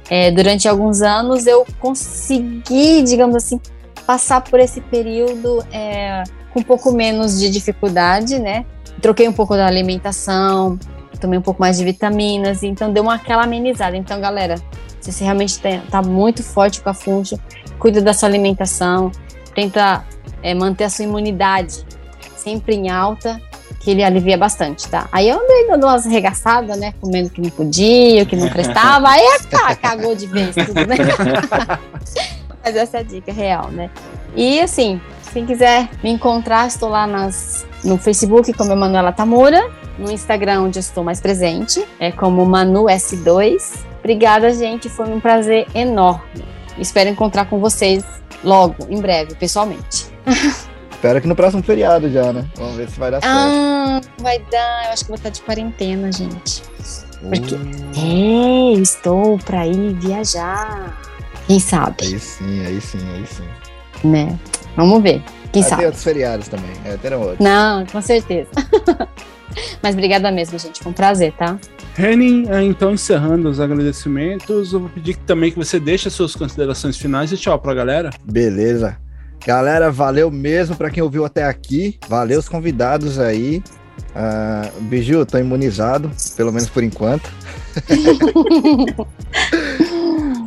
[0.09, 3.59] É, durante alguns anos eu consegui, digamos assim,
[4.07, 6.23] passar por esse período é,
[6.55, 8.65] com um pouco menos de dificuldade, né?
[9.01, 10.79] Troquei um pouco da alimentação,
[11.19, 13.97] tomei um pouco mais de vitaminas, então deu uma aquela amenizada.
[13.97, 14.55] Então, galera,
[15.01, 17.37] se você realmente tem, tá muito forte com a funcho,
[17.77, 19.11] cuida da sua alimentação,
[19.53, 20.05] tenta
[20.41, 21.85] é, manter a sua imunidade
[22.37, 23.41] sempre em alta,
[23.81, 25.09] que ele alivia bastante, tá?
[25.11, 26.93] Aí eu andei dando umas arregaçadas, né?
[27.01, 29.21] Comendo que não podia, que não prestava, aí
[29.61, 30.95] ah, cagou de vez tudo, né?
[32.63, 33.89] Mas essa é a dica real, né?
[34.35, 35.01] E assim,
[35.35, 39.69] quem quiser me encontrar, estou lá nas, no Facebook como Emanuela Tamura,
[39.99, 43.83] no Instagram onde eu estou mais presente, é como Manu S2.
[43.99, 46.45] Obrigada, gente, foi um prazer enorme.
[46.77, 48.05] Espero encontrar com vocês
[48.45, 50.07] logo, em breve, pessoalmente.
[50.89, 52.45] Espero que no próximo feriado já, né?
[52.55, 53.35] Vamos ver se vai dar certo.
[53.35, 56.63] Ah, vai dar, eu acho que vou estar de quarentena, gente.
[57.21, 60.97] Porque é, eu estou para ir viajar.
[61.45, 63.64] Quem sabe, Aí sim, aí sim, aí sim.
[64.03, 64.37] Né?
[64.75, 65.21] Vamos ver.
[65.51, 65.77] Quem sabe?
[65.77, 66.71] Tem outros feriados também.
[66.83, 67.39] É, terão outros.
[67.39, 68.49] Não, com certeza.
[69.81, 70.83] Mas obrigada mesmo, gente.
[70.83, 71.57] Foi um prazer, tá?
[71.95, 76.35] Renin, eh, então encerrando os agradecimentos, eu vou pedir também que você deixe as suas
[76.35, 78.09] considerações finais e tchau pra galera.
[78.23, 78.97] Beleza.
[79.45, 81.97] Galera, valeu mesmo pra quem ouviu até aqui.
[82.09, 83.63] Valeu os convidados aí.
[84.13, 87.31] Ah, Biju, tô imunizado, pelo menos por enquanto.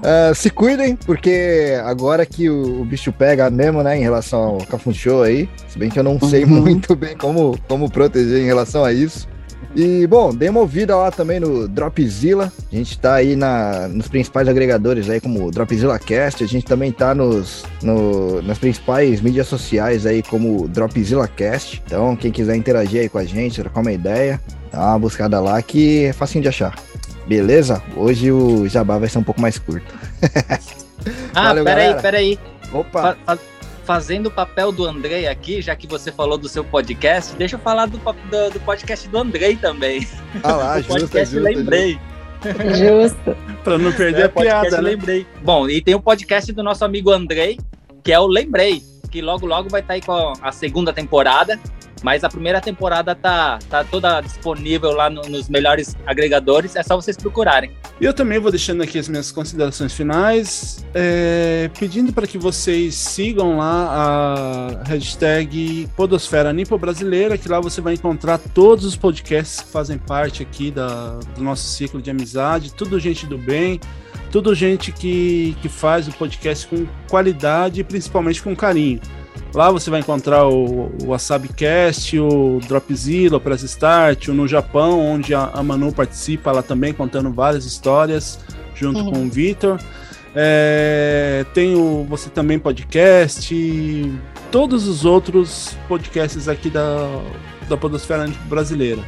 [0.03, 4.59] Ah, se cuidem, porque agora que o, o bicho pega mesmo, né, em relação ao
[4.59, 6.51] Cafun Show aí, se bem que eu não sei Uhum.
[6.63, 9.29] muito bem como, como proteger em relação a isso.
[9.77, 12.51] E, bom, dê uma ouvida lá também no Dropzilla.
[12.73, 16.43] A gente tá aí na, nos principais agregadores aí, como o Dropzilla Cast.
[16.43, 21.83] A gente também tá nos, no- nas principais mídias sociais aí, como o Dropzilla Cast.
[21.87, 24.41] Então, quem quiser interagir aí com a gente, trocar uma ideia,
[24.73, 26.75] dá uma buscada lá que é facinho de achar.
[27.29, 27.83] Beleza?
[27.95, 29.95] Hoje o jabá vai ser um pouco mais curto.
[31.35, 32.03] Ah, Valeu, peraí, galera.
[32.03, 32.39] peraí.
[32.73, 33.17] Opa!
[33.25, 33.39] Fa-
[33.89, 37.59] fazendo o papel do Andrei aqui, já que você falou do seu podcast, deixa eu
[37.59, 40.07] falar do, do, do podcast do Andrei também.
[40.45, 41.99] Ah lá, o justo, podcast justo, Lembrei.
[42.77, 43.35] Justo.
[43.65, 44.91] Pra não perder É, a piada, né?
[44.91, 45.27] Lembrei.
[45.43, 47.59] Bom, e tem o podcast do nosso amigo Andrei,
[48.05, 51.59] que é o Lembrei, que logo logo vai estar aí com a segunda temporada.
[52.03, 56.97] Mas a primeira temporada tá, tá toda disponível lá no- nos melhores agregadores, é só
[56.97, 57.71] vocês procurarem.
[58.01, 62.95] E eu também vou deixando aqui as minhas considerações finais, é, pedindo para que vocês
[62.95, 63.89] sigam lá
[64.85, 69.99] a hashtag Podosfera Nipo Brasileira, que lá você vai encontrar todos os podcasts que fazem
[69.99, 73.81] parte aqui da, do nosso ciclo de amizade, tudo gente do bem,
[74.31, 79.01] tudo gente que, que faz o podcast com qualidade e principalmente com carinho.
[79.55, 85.01] Lá você vai encontrar o, o WasabiCast, o Dropzilla, o Press Start, o No Japão,
[85.01, 88.39] onde a, a Manu participa lá também, contando várias histórias,
[88.75, 89.11] junto Uhum.
[89.13, 89.81] com o Vitor.
[90.35, 94.13] É, tem o Você Também Podcast, e
[94.53, 97.09] todos os outros podcasts aqui da,
[97.69, 99.03] da Podosfera Brasileira.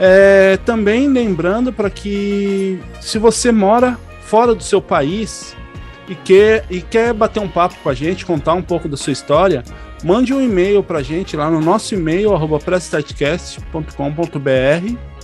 [0.00, 5.56] É, também lembrando para que, se você mora fora do seu país,
[6.08, 9.12] e quer, e quer bater um papo com a gente, contar um pouco da sua
[9.12, 9.62] história,
[10.02, 12.58] mande um e-mail pra gente lá no nosso e-mail, arroba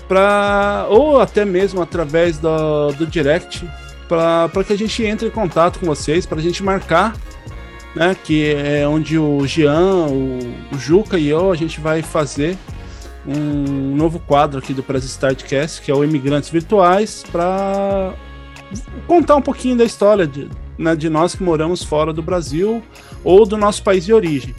[0.06, 3.66] pra, ou até mesmo através do, do direct,
[4.06, 7.16] para que a gente entre em contato com vocês, para a gente marcar,
[7.94, 10.38] né, que é onde o Jean, o,
[10.72, 12.58] o Juca e eu, a gente vai fazer
[13.26, 18.12] um novo quadro aqui do Press Startcast, que é o Imigrantes Virtuais, para
[19.06, 20.48] contar um pouquinho da história de,
[20.78, 22.82] né, de nós que moramos fora do Brasil
[23.22, 24.54] ou do nosso país de origem.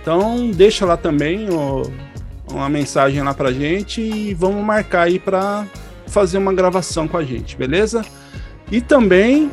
[0.00, 1.84] Então deixa lá também ó,
[2.50, 5.66] uma mensagem lá pra gente e vamos marcar aí para
[6.06, 8.04] fazer uma gravação com a gente, beleza?
[8.70, 9.50] E também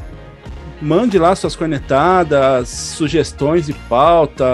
[0.82, 4.46] mande lá suas cornetadas, sugestões de pauta.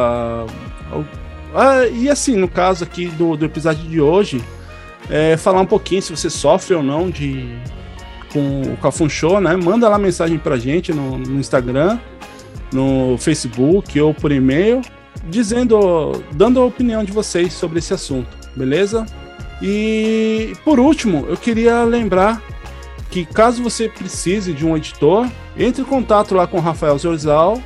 [1.53, 4.41] Ah, e assim, no caso aqui do, do episódio de hoje,
[5.09, 7.57] é, falar um pouquinho se você sofre ou não de
[8.31, 9.07] com o Cafun
[9.41, 9.55] né?
[9.55, 11.99] Manda lá mensagem pra gente no, no Instagram,
[12.71, 14.81] no Facebook ou por e-mail,
[15.27, 19.05] dizendo, dando a opinião de vocês sobre esse assunto, beleza?
[19.61, 22.41] E por último, eu queria lembrar
[23.11, 25.27] que caso você precise de um editor,
[25.57, 27.61] entre em contato lá com o Rafael Zorzal.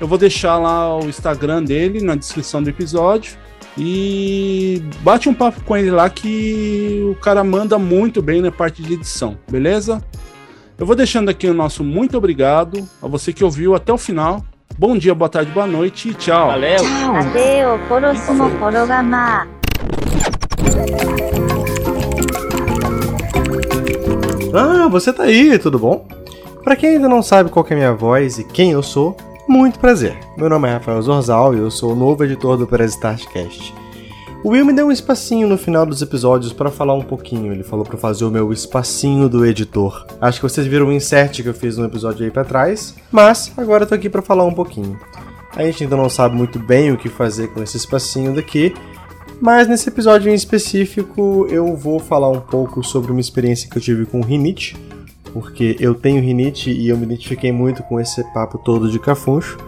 [0.00, 3.36] Eu vou deixar lá o Instagram dele na descrição do episódio.
[3.76, 8.82] E bate um papo com ele lá que o cara manda muito bem na parte
[8.82, 10.02] de edição, beleza?
[10.78, 14.44] Eu vou deixando aqui o nosso muito obrigado a você que ouviu até o final.
[14.78, 16.48] Bom dia, boa tarde, boa noite e tchau.
[16.48, 16.78] Valeu.
[17.14, 19.46] Adeu, próximo programa.
[24.52, 26.06] Ah, você tá aí, tudo bom?
[26.62, 29.16] Pra quem ainda não sabe qual é a minha voz e quem eu sou,
[29.48, 30.18] muito prazer.
[30.36, 33.74] Meu nome é Rafael Zorzal e eu sou o novo editor do Press Startcast.
[34.42, 37.52] O Will me deu um espacinho no final dos episódios para falar um pouquinho.
[37.52, 40.06] Ele falou para fazer o meu espacinho do editor.
[40.20, 43.52] Acho que vocês viram o insert que eu fiz no episódio aí para trás, mas
[43.56, 44.98] agora eu tô aqui para falar um pouquinho.
[45.56, 48.74] A gente ainda não sabe muito bem o que fazer com esse espacinho daqui,
[49.40, 53.82] mas nesse episódio em específico eu vou falar um pouco sobre uma experiência que eu
[53.82, 54.76] tive com rinite
[55.34, 59.58] porque eu tenho rinite e eu me identifiquei muito com esse papo todo de cafuncho.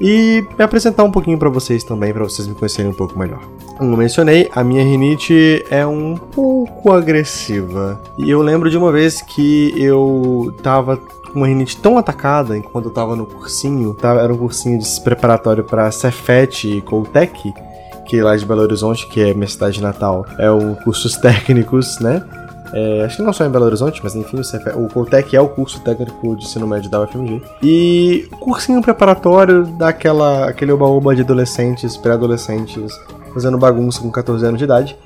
[0.00, 3.40] E me apresentar um pouquinho para vocês também, para vocês me conhecerem um pouco melhor.
[3.76, 8.00] Como mencionei, a minha rinite é um pouco agressiva.
[8.16, 12.86] E eu lembro de uma vez que eu tava com uma rinite tão atacada enquanto
[12.86, 17.52] eu tava no cursinho, tava, era um cursinho de preparatório para Cefet e Coltec,
[18.06, 22.24] que lá de Belo Horizonte, que é minha cidade natal, é o cursos técnicos, né?
[22.72, 25.48] É, acho que não só em Belo Horizonte, mas enfim, o, o Coltec é o
[25.48, 27.42] curso técnico de ensino médio da UFMG.
[27.62, 32.92] E o cursinho preparatório daquela aquele oba-oba de adolescentes, pré-adolescentes,
[33.32, 34.96] fazendo bagunça com 14 anos de idade.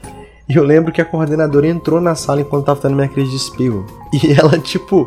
[0.48, 3.36] E eu lembro que a coordenadora entrou na sala enquanto tava tendo minha crise de
[3.36, 3.86] espirro.
[4.12, 5.06] E ela, tipo,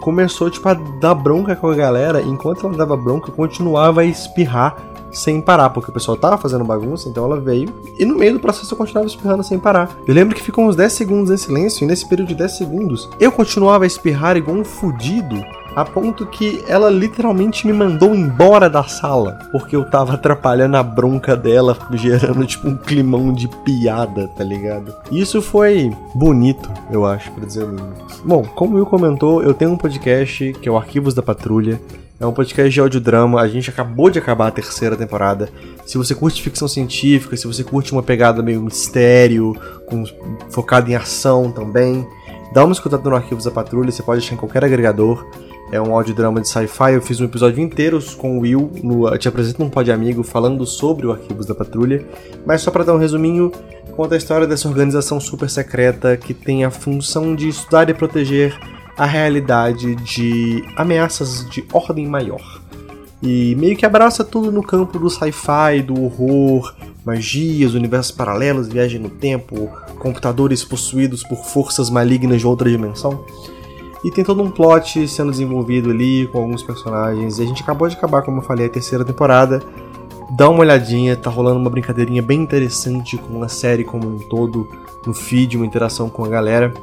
[0.00, 2.20] começou, tipo, a dar bronca com a galera.
[2.20, 4.76] Enquanto ela dava bronca, continuava a espirrar
[5.12, 8.40] sem parar, porque o pessoal tava fazendo bagunça, então ela veio e no meio do
[8.40, 9.96] processo eu continuava espirrando sem parar.
[10.06, 13.08] Eu lembro que ficou uns 10 segundos em silêncio e nesse período de 10 segundos
[13.20, 15.42] eu continuava a espirrar igual um fudido
[15.74, 20.82] a ponto que ela literalmente me mandou embora da sala, porque eu tava atrapalhando a
[20.82, 24.94] bronca dela, gerando tipo um climão de piada, tá ligado?
[25.10, 27.94] Isso foi bonito, eu acho, pra dizer o mínimo.
[28.24, 31.80] Bom, como o Will comentou, eu tenho um podcast que é o Arquivos da Patrulha.
[32.22, 33.40] É um podcast de audiodrama.
[33.40, 35.48] A gente acabou de acabar a terceira temporada.
[35.84, 39.56] Se você curte ficção científica, se você curte uma pegada meio mistério,
[39.86, 40.04] com,
[40.48, 42.06] focada em ação também,
[42.54, 43.90] dá uma escutada no Arquivos da Patrulha.
[43.90, 45.26] Você pode achar em qualquer agregador.
[45.72, 46.92] É um audiodrama de sci-fi.
[46.92, 48.70] Eu fiz um episódio inteiro com o Will.
[48.84, 52.06] No, eu te apresento um pod amigo falando sobre o Arquivos da Patrulha.
[52.46, 53.50] Mas só para dar um resuminho,
[53.96, 58.56] conta a história dessa organização super secreta que tem a função de estudar e proteger
[58.96, 62.60] a realidade de ameaças de ordem maior.
[63.22, 66.74] E meio que abraça tudo no campo do sci-fi, do horror,
[67.04, 73.24] magias, universos paralelos, viagem no tempo, computadores possuídos por forças malignas de outra dimensão.
[74.04, 77.38] E tem todo um plot sendo desenvolvido ali com alguns personagens.
[77.38, 79.62] E a gente acabou de acabar, como eu falei, a terceira temporada.
[80.36, 84.68] Dá uma olhadinha, tá rolando uma brincadeirinha bem interessante com a série como um todo,
[85.06, 86.74] no feed, uma interação com a galera.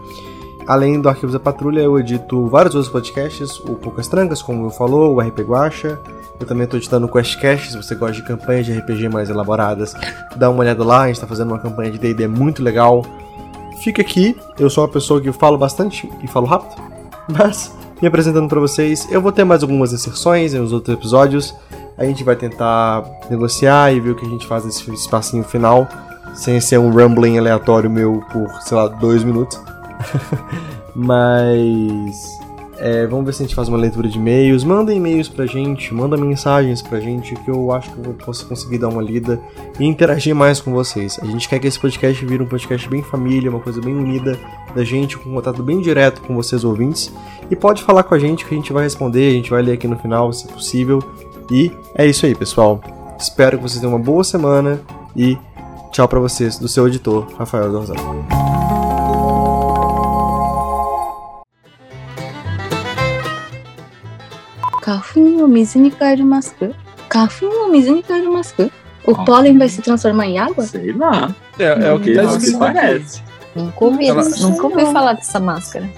[0.69, 4.69] Além do Arquivos da Patrulha, eu edito vários outros podcasts, o Poucas Trancas, como eu
[4.69, 5.99] falou, o RP Guacha.
[6.39, 9.95] Eu também estou editando o QuestCast, se você gosta de campanhas de RPG mais elaboradas,
[10.35, 13.03] dá uma olhada lá, a gente está fazendo uma campanha de D&D muito legal.
[13.83, 16.79] Fica aqui, eu sou uma pessoa que falo bastante e falo rápido,
[17.27, 21.55] mas me apresentando para vocês, eu vou ter mais algumas inserções nos outros episódios.
[21.97, 25.87] A gente vai tentar negociar e ver o que a gente faz nesse espacinho final,
[26.35, 29.59] sem ser um rumbling aleatório meu por, sei lá, dois minutos.
[30.95, 32.39] Mas.
[32.81, 34.63] É, vamos ver se a gente faz uma leitura de e-mails.
[34.63, 38.77] Manda e-mails pra gente, manda mensagens pra gente, que eu acho que eu posso conseguir
[38.77, 39.37] dar uma lida
[39.77, 41.19] e interagir mais com vocês.
[41.21, 44.39] A gente quer que esse podcast vire um podcast bem família, uma coisa bem unida
[44.73, 47.11] da gente, com um contato bem direto com vocês ouvintes.
[47.51, 49.73] E pode falar com a gente que a gente vai responder, a gente vai ler
[49.73, 51.03] aqui no final, se possível.
[51.51, 52.79] E é isso aí, pessoal.
[53.19, 54.79] Espero que vocês tenham uma boa semana
[55.13, 55.37] e
[55.91, 57.69] tchau para vocês do seu editor, Rafael
[65.13, 65.39] Gonzalez.
[65.39, 66.67] Kafun o mizu ni kaerimasu ka?
[67.09, 68.69] Kafun o mizu ni kaerimasu ka?
[69.05, 69.23] O Ah.
[69.25, 70.63] pólen vai se transformar em água?
[70.65, 71.33] Sei lá.
[71.57, 72.73] É, é o que tá escrito aqui.
[72.73, 73.21] parece.
[73.55, 75.89] Nunca ouvi, Ela- nunca ouvi falar dessa máscara.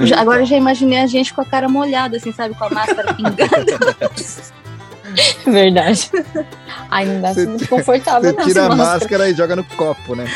[0.00, 2.54] Já- agora eu já imaginei a gente com a cara molhada, assim, sabe?
[2.54, 3.42] Com a máscara pingando.
[5.46, 6.10] Verdade.
[6.90, 8.44] Ai, não Você- muito confortável, Você não.
[8.46, 8.92] tira a máscara.
[8.98, 10.24] máscara e joga no copo, né?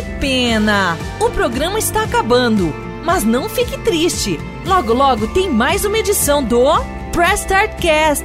[0.00, 0.96] que pena!
[1.20, 2.74] O programa está acabando.
[3.04, 4.38] Mas não fique triste.
[4.64, 6.64] Logo, logo tem mais uma edição do
[7.12, 8.24] Press Start Cast.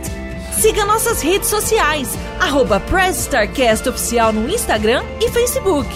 [0.54, 5.90] Siga nossas redes sociais, arroba Press Start Cast Oficial no Instagram e Facebook.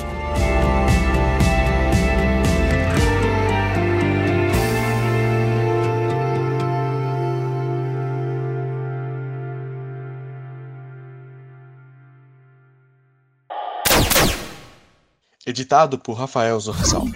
[15.49, 17.07] Editado por Rafael Zorzal.